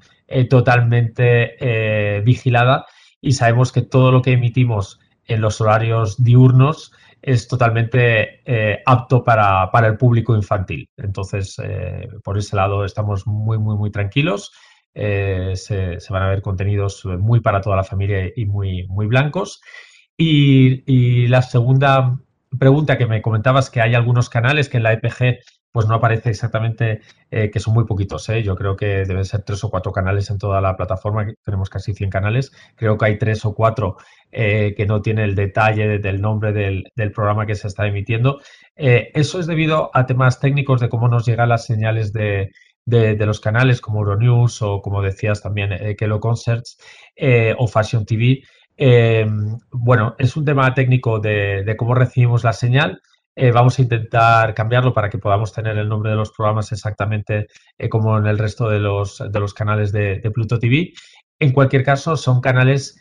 totalmente 0.49 2.21
vigilada 2.23 2.85
y 3.21 3.33
sabemos 3.33 3.71
que 3.71 3.81
todo 3.81 4.11
lo 4.11 4.21
que 4.21 4.33
emitimos 4.33 4.99
en 5.25 5.41
los 5.41 5.61
horarios 5.61 6.21
diurnos 6.21 6.91
es 7.21 7.47
totalmente 7.47 8.41
eh, 8.45 8.81
apto 8.85 9.23
para, 9.23 9.69
el 9.85 9.97
público 9.97 10.35
infantil. 10.35 10.89
Entonces, 10.97 11.59
eh, 11.63 12.07
por 12.23 12.37
ese 12.37 12.55
lado 12.55 12.85
estamos 12.85 13.27
muy, 13.27 13.57
muy, 13.57 13.75
muy 13.75 13.91
tranquilos. 13.91 14.51
Eh, 14.93 15.53
se, 15.55 15.97
van 16.09 16.23
a 16.23 16.29
ver 16.29 16.41
contenidos 16.41 17.05
muy 17.05 17.39
para 17.39 17.61
toda 17.61 17.75
la 17.75 17.83
familia 17.83 18.31
y 18.35 18.45
muy, 18.45 18.87
muy 18.87 19.07
blancos. 19.07 19.61
Y, 20.17 20.83
y, 20.91 21.27
la 21.27 21.41
segunda 21.41 22.17
pregunta 22.57 22.97
que 22.97 23.05
me 23.05 23.21
comentabas, 23.21 23.69
que 23.69 23.81
hay 23.81 23.93
algunos 23.93 24.29
canales 24.29 24.69
que 24.69 24.77
en 24.77 24.83
la 24.83 24.93
EPG 24.93 25.39
pues 25.77 25.87
no 25.87 25.93
aparece 25.93 26.31
exactamente, 26.31 27.01
eh, 27.29 27.51
que 27.51 27.59
son 27.59 27.75
muy 27.75 27.85
poquitos. 27.85 28.27
¿eh? 28.29 28.41
Yo 28.41 28.55
creo 28.55 28.75
que 28.75 29.05
deben 29.05 29.23
ser 29.25 29.43
tres 29.43 29.63
o 29.63 29.69
cuatro 29.69 29.91
canales 29.91 30.27
en 30.31 30.39
toda 30.39 30.59
la 30.59 30.75
plataforma, 30.75 31.27
tenemos 31.43 31.69
casi 31.69 31.93
100 31.93 32.09
canales. 32.09 32.51
Creo 32.75 32.97
que 32.97 33.05
hay 33.05 33.19
tres 33.19 33.45
o 33.45 33.53
cuatro 33.53 33.97
eh, 34.31 34.73
que 34.75 34.87
no 34.87 35.03
tienen 35.03 35.25
el 35.25 35.35
detalle 35.35 35.99
del 35.99 36.19
nombre 36.19 36.51
del, 36.51 37.11
programa 37.13 37.45
que 37.45 37.53
se 37.53 37.67
está 37.67 37.85
emitiendo. 37.85 38.39
eso 38.75 39.39
es 39.39 39.45
debido 39.45 39.91
a 39.93 40.07
temas 40.07 40.39
técnicos 40.39 40.81
de 40.81 40.89
cómo 40.89 41.09
nos 41.09 41.27
llegan 41.27 41.49
las 41.49 41.67
señales 41.67 42.11
de, 42.11 42.49
los 42.87 43.39
canales 43.39 43.79
como 43.79 43.99
Euronews 43.99 44.63
o 44.63 44.81
como 44.81 45.03
decías 45.03 45.43
también 45.43 45.95
Kelo 45.95 46.19
Concerts 46.19 46.79
o 47.59 47.67
Fashion 47.67 48.03
TV. 48.03 48.41
bueno, 49.71 50.15
es 50.17 50.35
un 50.35 50.43
tema 50.43 50.73
técnico 50.73 51.19
de 51.19 51.75
cómo 51.77 51.93
recibimos 51.93 52.43
la 52.43 52.53
señal 52.53 52.99
eh, 53.39 53.51
vamos 53.51 53.77
a 53.77 53.83
intentar 53.83 54.55
cambiarlo 54.55 54.95
para 54.95 55.11
que 55.11 55.19
podamos 55.19 55.53
tener 55.53 55.77
el 55.77 55.87
nombre 55.87 56.09
de 56.09 56.17
los 56.17 56.31
programas 56.31 56.71
exactamente 56.71 57.45
eh, 57.77 57.87
como 57.87 58.17
en 58.17 58.25
el 58.25 58.39
resto 58.39 58.67
de 58.67 58.79
los, 58.79 59.23
de 59.31 59.39
los 59.39 59.53
canales 59.53 59.91
de, 59.91 60.19
Pluto 60.33 60.57
TV. 60.57 60.91
En 61.39 61.51
cualquier 61.51 61.83
caso, 61.83 62.17
son 62.17 62.41
canales 62.41 62.99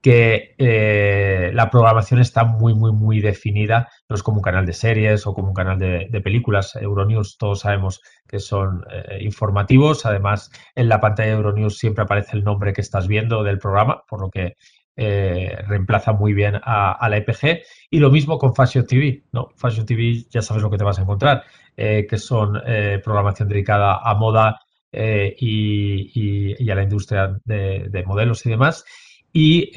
que 0.00 0.54
eh, 0.56 1.50
la 1.52 1.68
programación 1.68 2.20
está 2.20 2.44
muy, 2.44 2.72
muy, 2.72 2.92
muy 2.92 3.20
definida. 3.20 3.88
No 4.08 4.16
es 4.16 4.22
como 4.22 4.38
un 4.38 4.42
canal 4.42 4.64
de 4.64 4.72
series 4.72 5.26
o 5.26 5.34
como 5.34 5.48
un 5.48 5.54
canal 5.54 5.78
de, 5.78 6.08
de 6.10 6.20
películas. 6.22 6.76
Euronews, 6.76 7.36
todos 7.36 7.60
sabemos 7.60 8.00
que 8.26 8.38
son 8.38 8.84
informativos. 9.20 10.06
Además, 10.06 10.50
en 10.74 10.88
la 10.88 11.00
pantalla 11.00 11.28
de 11.28 11.36
Euronews 11.36 11.76
siempre 11.76 12.04
aparece 12.04 12.38
el 12.38 12.44
nombre 12.44 12.72
que 12.72 12.80
estás 12.80 13.06
viendo 13.06 13.42
del 13.42 13.58
programa, 13.58 14.02
por 14.08 14.22
lo 14.22 14.30
que 14.30 14.56
eh, 14.96 15.56
reemplaza 15.66 16.12
muy 16.12 16.34
bien 16.34 16.60
a, 16.62 17.08
la 17.08 17.16
EPG. 17.16 17.62
Y 17.90 17.98
lo 17.98 18.10
mismo 18.10 18.38
con 18.38 18.54
Fashion 18.54 18.86
TV. 18.86 19.24
¿no? 19.32 19.48
Fashion 19.56 19.86
TV 19.86 20.24
ya 20.30 20.40
sabes 20.40 20.62
lo 20.62 20.70
que 20.70 20.78
te 20.78 20.84
vas 20.84 20.98
a 20.98 21.02
encontrar, 21.02 21.42
eh, 21.76 22.06
que 22.08 22.16
son 22.18 22.60
eh, 22.64 23.00
programación 23.02 23.48
dedicada 23.48 23.98
a 24.02 24.14
moda 24.14 24.60
y, 24.92 26.70
a 26.70 26.74
la 26.76 26.84
industria 26.84 27.36
de, 27.44 28.04
modelos 28.06 28.46
y 28.46 28.50
demás. 28.50 28.84
Y, 29.32 29.72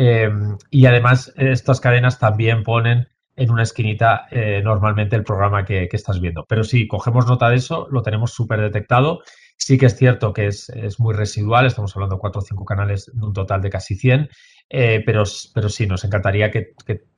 además 0.86 1.34
estas 1.36 1.82
cadenas 1.82 2.19
también 2.19 2.62
ponen 2.62 3.08
en 3.36 3.49
una 3.49 3.63
esquinita 3.63 4.27
normalmente 4.63 5.15
el 5.15 5.23
programa 5.23 5.65
que, 5.65 5.89
estás 5.91 6.21
viendo. 6.21 6.45
Pero 6.47 6.63
si 6.63 6.88
cogemos 6.88 7.25
nota 7.25 7.49
de 7.49 7.56
eso, 7.56 7.88
lo 7.89 8.03
tenemos 8.03 8.32
súper 8.32 8.62
detectado. 8.62 9.21
Sí 9.58 9.80
que 9.80 9.88
es 9.88 9.97
cierto 9.97 10.34
que 10.34 10.45
es, 10.45 10.69
muy 10.99 11.15
residual, 11.15 11.65
estamos 11.65 11.95
hablando 11.95 12.17
de 12.17 12.19
4 12.19 12.39
o 12.39 12.43
5 12.43 12.65
canales 12.65 13.12
de 13.12 13.25
un 13.25 13.34
total 13.34 13.62
de 13.62 13.71
casi 13.71 13.95
100 13.95 14.30
eh, 14.69 15.01
pero, 15.06 15.23
pero 15.53 15.69
sí, 15.69 15.88
nos 15.88 16.03
encantaría 16.03 16.51
que, 16.51 16.73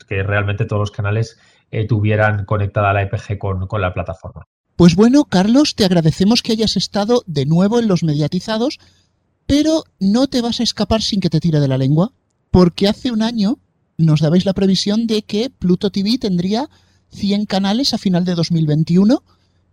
realmente 0.08 0.66
todos 0.66 0.80
los 0.80 0.92
canales 0.92 1.38
eh, 1.72 1.88
tuvieran 1.88 2.46
conectada 2.46 2.94
la 2.94 3.04
EPG 3.04 3.38
con, 3.38 3.68
con 3.68 3.82
la 3.82 3.94
plataforma. 3.94 4.46
Pues 4.76 4.96
bueno, 4.96 5.26
Carlos, 5.26 5.76
te 5.76 5.86
agradecemos 5.86 6.42
que 6.42 6.54
hayas 6.54 6.78
estado 6.78 7.24
de 7.28 7.46
nuevo 7.46 7.80
en 7.80 7.88
los 7.88 8.04
mediatizados, 8.04 8.80
pero 9.46 9.84
no 10.00 10.28
te 10.28 10.42
vas 10.42 10.60
a 10.60 10.64
escapar 10.64 11.02
sin 11.02 11.20
que 11.20 11.30
te 11.30 11.40
tire 11.40 11.60
de 11.60 11.68
la 11.68 11.78
lengua, 11.78 12.14
porque 12.50 12.88
hace 12.88 13.12
un 13.12 13.22
año 13.22 13.60
nos 13.98 14.22
dabais 14.22 14.46
la 14.46 14.54
previsión 14.54 15.06
de 15.08 15.24
que 15.24 15.50
Pluto 15.50 15.92
TV 15.92 16.18
tendría 16.18 16.70
100 17.12 17.46
canales 17.46 17.94
a 17.94 17.98
final 17.98 18.24
de 18.24 18.36
2021. 18.36 19.24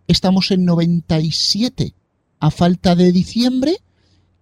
Estamos 0.07 0.51
en 0.51 0.65
97 0.65 1.93
a 2.39 2.51
falta 2.51 2.95
de 2.95 3.11
diciembre. 3.11 3.77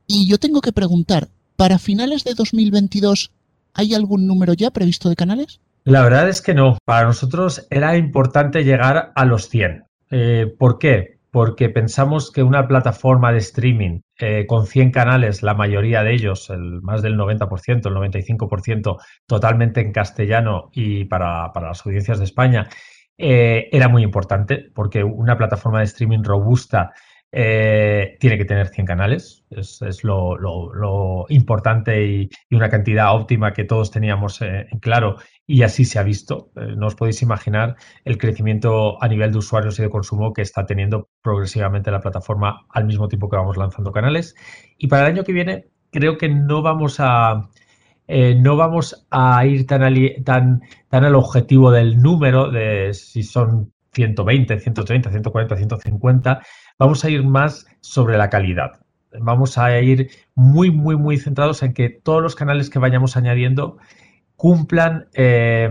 Y 0.08 0.28
yo 0.28 0.40
tengo 0.40 0.62
que 0.62 0.72
preguntar, 0.72 1.30
¿Para 1.56 1.80
finales 1.80 2.24
de 2.24 2.34
2022 2.34 3.32
hay 3.74 3.94
algún 3.94 4.28
número 4.28 4.54
ya 4.54 4.72
previsto 4.72 5.10
de 5.10 5.16
canales? 5.16 5.62
La 5.86 6.02
verdad 6.02 6.28
es 6.28 6.42
que 6.42 6.54
no. 6.54 6.78
Para 6.84 7.06
nosotros 7.06 7.66
era 7.70 7.96
importante 7.96 8.64
llegar 8.64 9.12
a 9.16 9.26
los 9.26 9.50
100. 9.50 9.86
Eh, 10.12 10.54
¿Por 10.58 10.80
qué? 10.80 11.20
Porque 11.32 11.70
pensamos 11.70 12.32
que 12.32 12.44
una 12.44 12.68
plataforma 12.68 13.32
de 13.32 13.38
streaming 13.38 14.02
eh, 14.18 14.46
con 14.48 14.66
100 14.66 14.92
canales, 14.92 15.44
la 15.44 15.54
mayoría 15.54 16.04
de 16.04 16.14
ellos, 16.14 16.50
el, 16.50 16.82
más 16.82 17.02
del 17.02 17.18
90%, 17.18 17.88
el 17.88 17.94
95%, 17.94 18.98
totalmente 19.26 19.82
en 19.82 19.92
castellano 19.92 20.70
y 20.74 21.06
para, 21.06 21.52
las 21.54 21.86
audiencias 21.86 22.20
de 22.20 22.26
España, 22.26 22.68
eh, 23.18 23.70
era 23.72 23.88
muy 23.88 24.04
importante 24.04 24.72
porque 24.74 25.04
una 25.04 25.38
plataforma 25.38 25.80
de 25.80 25.86
streaming 25.86 26.24
robusta 26.24 26.94
eh, 27.38 28.16
tiene 28.22 28.38
que 28.38 28.46
tener 28.46 28.70
100 28.70 28.88
canales, 28.88 29.44
es, 29.50 30.06
lo, 30.06 31.26
importante 31.28 32.08
y, 32.08 32.30
una 32.50 32.70
cantidad 32.70 33.14
óptima 33.14 33.52
que 33.52 33.66
todos 33.66 33.92
teníamos 33.92 34.42
eh, 34.42 34.68
en 34.72 34.80
claro 34.80 35.18
y 35.46 35.64
así 35.64 35.84
se 35.84 36.00
ha 36.00 36.04
visto. 36.04 36.52
Eh, 36.56 36.76
no 36.78 36.88
os 36.88 36.96
podéis 36.96 37.22
imaginar 37.22 37.76
el 38.06 38.18
crecimiento 38.18 39.04
a 39.04 39.10
nivel 39.10 39.34
de 39.34 39.40
usuarios 39.40 39.78
y 39.78 39.82
de 39.82 39.90
consumo 39.90 40.32
que 40.32 40.44
está 40.44 40.66
teniendo 40.66 41.10
progresivamente 41.22 41.92
la 41.92 42.00
plataforma 42.00 42.68
al 42.70 42.86
mismo 42.86 43.10
tiempo 43.10 43.28
que 43.28 43.36
vamos 43.36 43.58
lanzando 43.58 43.92
canales. 43.92 44.34
Y 44.78 44.88
para 44.88 45.06
el 45.06 45.16
año 45.16 45.26
que 45.26 45.34
viene 45.34 45.66
creo 45.92 46.18
que 46.18 46.30
no 46.30 46.62
vamos 46.62 47.02
a... 47.02 47.50
no 48.08 48.56
vamos 48.56 49.06
a 49.12 49.46
ir 49.46 49.66
tan, 49.68 50.62
al 50.90 51.16
objetivo 51.16 51.70
del 51.70 52.02
número 52.02 52.50
de 52.50 52.94
si 52.94 53.24
son 53.24 53.74
120, 53.96 54.60
130, 54.60 55.10
140, 55.10 55.56
150, 55.56 56.42
vamos 56.78 57.04
a 57.04 57.10
ir 57.10 57.24
más 57.24 57.66
sobre 57.80 58.18
la 58.18 58.30
calidad. 58.30 58.72
Vamos 59.20 59.58
a 59.58 59.80
ir 59.80 60.10
muy, 60.36 60.70
muy, 60.72 60.98
muy 60.98 61.18
centrados 61.18 61.64
en 61.64 61.74
que 61.74 61.90
todos 61.90 62.22
los 62.22 62.36
canales 62.36 62.70
que 62.70 62.80
vayamos 62.80 63.16
añadiendo 63.16 63.78
cumplan 64.36 65.08
eh, 65.14 65.70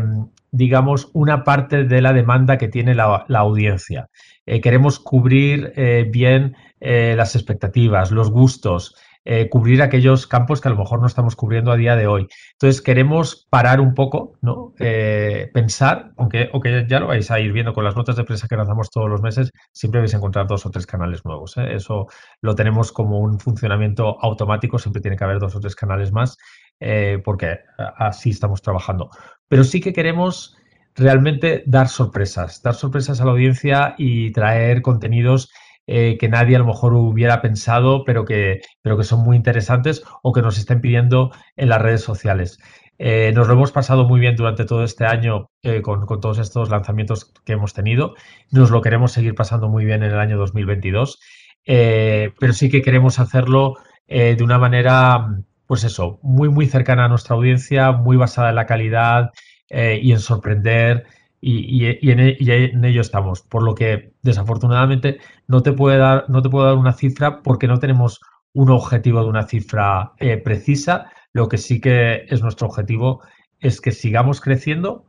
digamos, 0.50 1.10
una 1.14 1.42
parte 1.42 1.82
de 1.82 2.00
la 2.00 2.12
demanda 2.12 2.58
que 2.58 2.68
tiene 2.68 2.94
la, 2.94 3.26
audiencia. 3.28 4.08
Eh, 4.46 4.60
queremos 4.60 5.00
cubrir 5.00 5.72
eh, 5.74 6.08
bien 6.08 6.56
las 6.80 7.34
expectativas, 7.34 8.10
los 8.10 8.30
gustos, 8.30 8.94
eh, 9.26 9.48
cubrir 9.48 9.80
aquellos 9.80 10.26
campos 10.26 10.60
que 10.60 10.68
a 10.68 10.70
lo 10.70 10.76
mejor 10.76 11.00
no 11.00 11.06
estamos 11.06 11.34
cubriendo 11.34 11.72
a 11.72 11.76
día 11.76 11.96
de 11.96 12.06
hoy. 12.06 12.28
Entonces 12.52 12.82
queremos 12.82 13.46
parar 13.48 13.80
un 13.80 13.94
poco, 13.94 14.34
¿no? 14.42 14.74
Eh, 14.78 15.50
pensar, 15.54 16.12
aunque, 16.18 16.50
ya 16.88 17.00
lo 17.00 17.06
vais 17.06 17.30
a 17.30 17.40
ir 17.40 17.52
viendo 17.52 17.72
con 17.72 17.84
las 17.84 17.96
notas 17.96 18.16
de 18.16 18.24
prensa 18.24 18.48
que 18.48 18.56
lanzamos 18.56 18.90
todos 18.90 19.08
los 19.08 19.22
meses, 19.22 19.50
siempre 19.72 20.00
vais 20.00 20.12
a 20.12 20.18
encontrar 20.18 20.46
dos 20.46 20.66
o 20.66 20.70
tres 20.70 20.86
canales 20.86 21.24
nuevos. 21.24 21.56
¿eh? 21.56 21.74
Eso 21.74 22.06
lo 22.42 22.54
tenemos 22.54 22.92
como 22.92 23.20
un 23.20 23.40
funcionamiento 23.40 24.18
automático, 24.20 24.78
siempre 24.78 25.00
tiene 25.00 25.16
que 25.16 25.24
haber 25.24 25.38
dos 25.38 25.56
o 25.56 25.60
tres 25.60 25.74
canales 25.74 26.12
más, 26.12 26.36
porque 27.24 27.60
así 27.96 28.30
estamos 28.30 28.60
trabajando. 28.60 29.08
Pero 29.48 29.64
sí 29.64 29.80
que 29.80 29.94
queremos 29.94 30.54
realmente 30.94 31.62
dar 31.66 31.88
sorpresas, 31.88 32.62
dar 32.62 32.74
sorpresas 32.74 33.20
a 33.20 33.24
la 33.24 33.32
audiencia 33.32 33.94
y 33.96 34.32
traer 34.32 34.82
contenidos 34.82 35.50
eh, 35.86 36.16
que 36.18 36.30
nadie 36.30 36.56
a 36.56 36.58
lo 36.58 36.64
mejor 36.64 36.94
hubiera 36.94 37.42
pensado, 37.42 38.04
pero 38.04 38.24
que, 38.24 38.62
pero 38.80 38.96
que 38.96 39.04
son 39.04 39.20
muy 39.20 39.36
interesantes 39.36 40.02
o 40.22 40.32
que 40.32 40.40
nos 40.40 40.56
estén 40.56 40.80
pidiendo 40.80 41.30
en 41.56 41.68
las 41.68 41.82
redes 41.82 42.00
sociales. 42.00 42.58
Eh, 42.98 43.32
nos 43.34 43.48
lo 43.48 43.54
hemos 43.54 43.72
pasado 43.72 44.04
muy 44.06 44.18
bien 44.18 44.34
durante 44.34 44.64
todo 44.64 44.84
este 44.84 45.04
año 45.04 45.50
eh, 45.62 45.82
con, 45.82 46.06
todos 46.20 46.38
estos 46.38 46.70
lanzamientos 46.70 47.32
que 47.44 47.52
hemos 47.52 47.74
tenido. 47.74 48.14
Nos 48.50 48.70
lo 48.70 48.80
queremos 48.80 49.12
seguir 49.12 49.34
pasando 49.34 49.68
muy 49.68 49.84
bien 49.84 50.02
en 50.02 50.12
el 50.12 50.18
año 50.18 50.38
2022, 50.38 51.18
pero 51.66 52.52
sí 52.52 52.70
que 52.70 52.82
queremos 52.82 53.18
hacerlo 53.18 53.74
de 54.06 54.42
una 54.42 54.58
manera, 54.58 55.26
pues 55.66 55.84
eso, 55.84 56.18
muy, 56.22 56.48
muy 56.48 56.66
cercana 56.66 57.06
a 57.06 57.08
nuestra 57.08 57.36
audiencia, 57.36 57.92
muy 57.92 58.16
basada 58.16 58.50
en 58.50 58.54
la 58.56 58.66
calidad 58.66 59.30
y 59.70 60.12
en 60.12 60.20
sorprender 60.20 61.04
e, 61.44 61.98
y, 62.00 62.10
en, 62.10 62.84
ello 62.84 63.00
estamos. 63.00 63.42
Por 63.42 63.62
lo 63.62 63.74
que, 63.74 64.12
desafortunadamente, 64.22 65.18
no 65.46 65.62
te, 65.62 65.72
puede 65.72 65.98
dar, 65.98 66.24
no 66.28 66.42
te 66.42 66.48
puedo 66.48 66.66
dar 66.66 66.76
una 66.76 66.92
cifra 66.92 67.42
porque 67.42 67.68
no 67.68 67.78
tenemos 67.78 68.20
un 68.52 68.70
objetivo 68.70 69.22
de 69.22 69.28
una 69.28 69.46
cifra 69.46 70.12
eh, 70.18 70.36
precisa. 70.38 71.10
Lo 71.32 71.48
que 71.48 71.58
sí 71.58 71.80
que 71.80 72.26
es 72.28 72.42
nuestro 72.42 72.68
objetivo 72.68 73.22
es 73.60 73.80
que 73.80 73.92
sigamos 73.92 74.40
creciendo, 74.40 75.04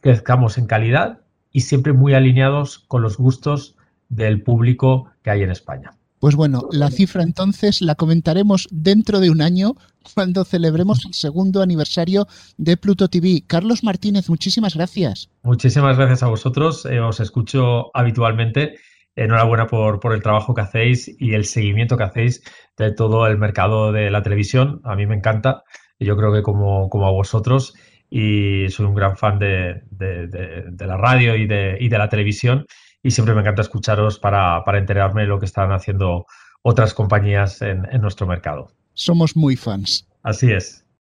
crezcamos 0.00 0.58
en 0.58 0.66
calidad 0.66 1.20
y 1.52 1.60
siempre 1.60 1.92
muy 1.92 2.14
alineados 2.14 2.80
con 2.88 3.02
los 3.02 3.16
gustos 3.16 3.76
del 4.08 4.42
público 4.42 5.10
que 5.22 5.30
hay 5.30 5.42
en 5.42 5.50
España. 5.50 5.92
Pues 6.20 6.36
bueno, 6.36 6.68
la 6.70 6.90
cifra 6.90 7.22
entonces 7.22 7.80
la 7.80 7.94
comentaremos 7.94 8.68
dentro 8.70 9.20
de 9.20 9.30
un 9.30 9.40
año 9.40 9.72
cuando 10.14 10.44
celebremos 10.44 11.06
el 11.06 11.14
segundo 11.14 11.62
aniversario 11.62 12.26
de 12.58 12.76
Pluto 12.76 13.08
TV. 13.08 13.42
Carlos 13.46 13.82
Martínez, 13.82 14.28
muchísimas 14.28 14.74
gracias. 14.74 15.30
Muchísimas 15.42 15.96
gracias 15.96 16.22
a 16.22 16.28
vosotros. 16.28 16.84
Eh, 16.84 17.00
os 17.00 17.20
escucho 17.20 17.90
habitualmente. 17.96 18.76
Enhorabuena 19.16 19.66
por, 19.66 19.98
por 19.98 20.12
el 20.12 20.22
trabajo 20.22 20.54
que 20.54 20.60
hacéis 20.60 21.10
y 21.18 21.32
el 21.32 21.46
seguimiento 21.46 21.96
que 21.96 22.04
hacéis 22.04 22.42
de 22.76 22.92
todo 22.92 23.26
el 23.26 23.38
mercado 23.38 23.90
de 23.90 24.10
la 24.10 24.22
televisión. 24.22 24.82
A 24.84 24.96
mí 24.96 25.06
me 25.06 25.16
encanta. 25.16 25.62
Yo 25.98 26.18
creo 26.18 26.34
que 26.34 26.42
como, 26.42 26.90
como 26.90 27.06
a 27.06 27.12
vosotros 27.12 27.72
y 28.10 28.68
soy 28.68 28.84
un 28.84 28.94
gran 28.94 29.16
fan 29.16 29.38
de, 29.38 29.82
la 29.98 30.96
radio 30.98 31.34
y 31.34 31.46
de, 31.46 31.78
y 31.80 31.88
de 31.88 31.98
la 31.98 32.10
televisión 32.10 32.66
y 33.02 33.10
siempre 33.10 33.34
me 33.34 33.40
encanta 33.40 33.62
escucharos 33.62 34.18
para, 34.18 34.62
enterarme 34.78 35.22
de 35.22 35.28
lo 35.28 35.38
que 35.38 35.46
están 35.46 35.72
haciendo 35.72 36.26
otras 36.62 36.94
compañías 36.94 37.62
en, 37.62 37.86
en 37.90 38.00
nuestro 38.00 38.26
mercado. 38.26 38.72
Somos 38.94 39.36
muy 39.36 39.56
fans. 39.56 40.06
Así 40.22 40.52
es. 40.52 40.84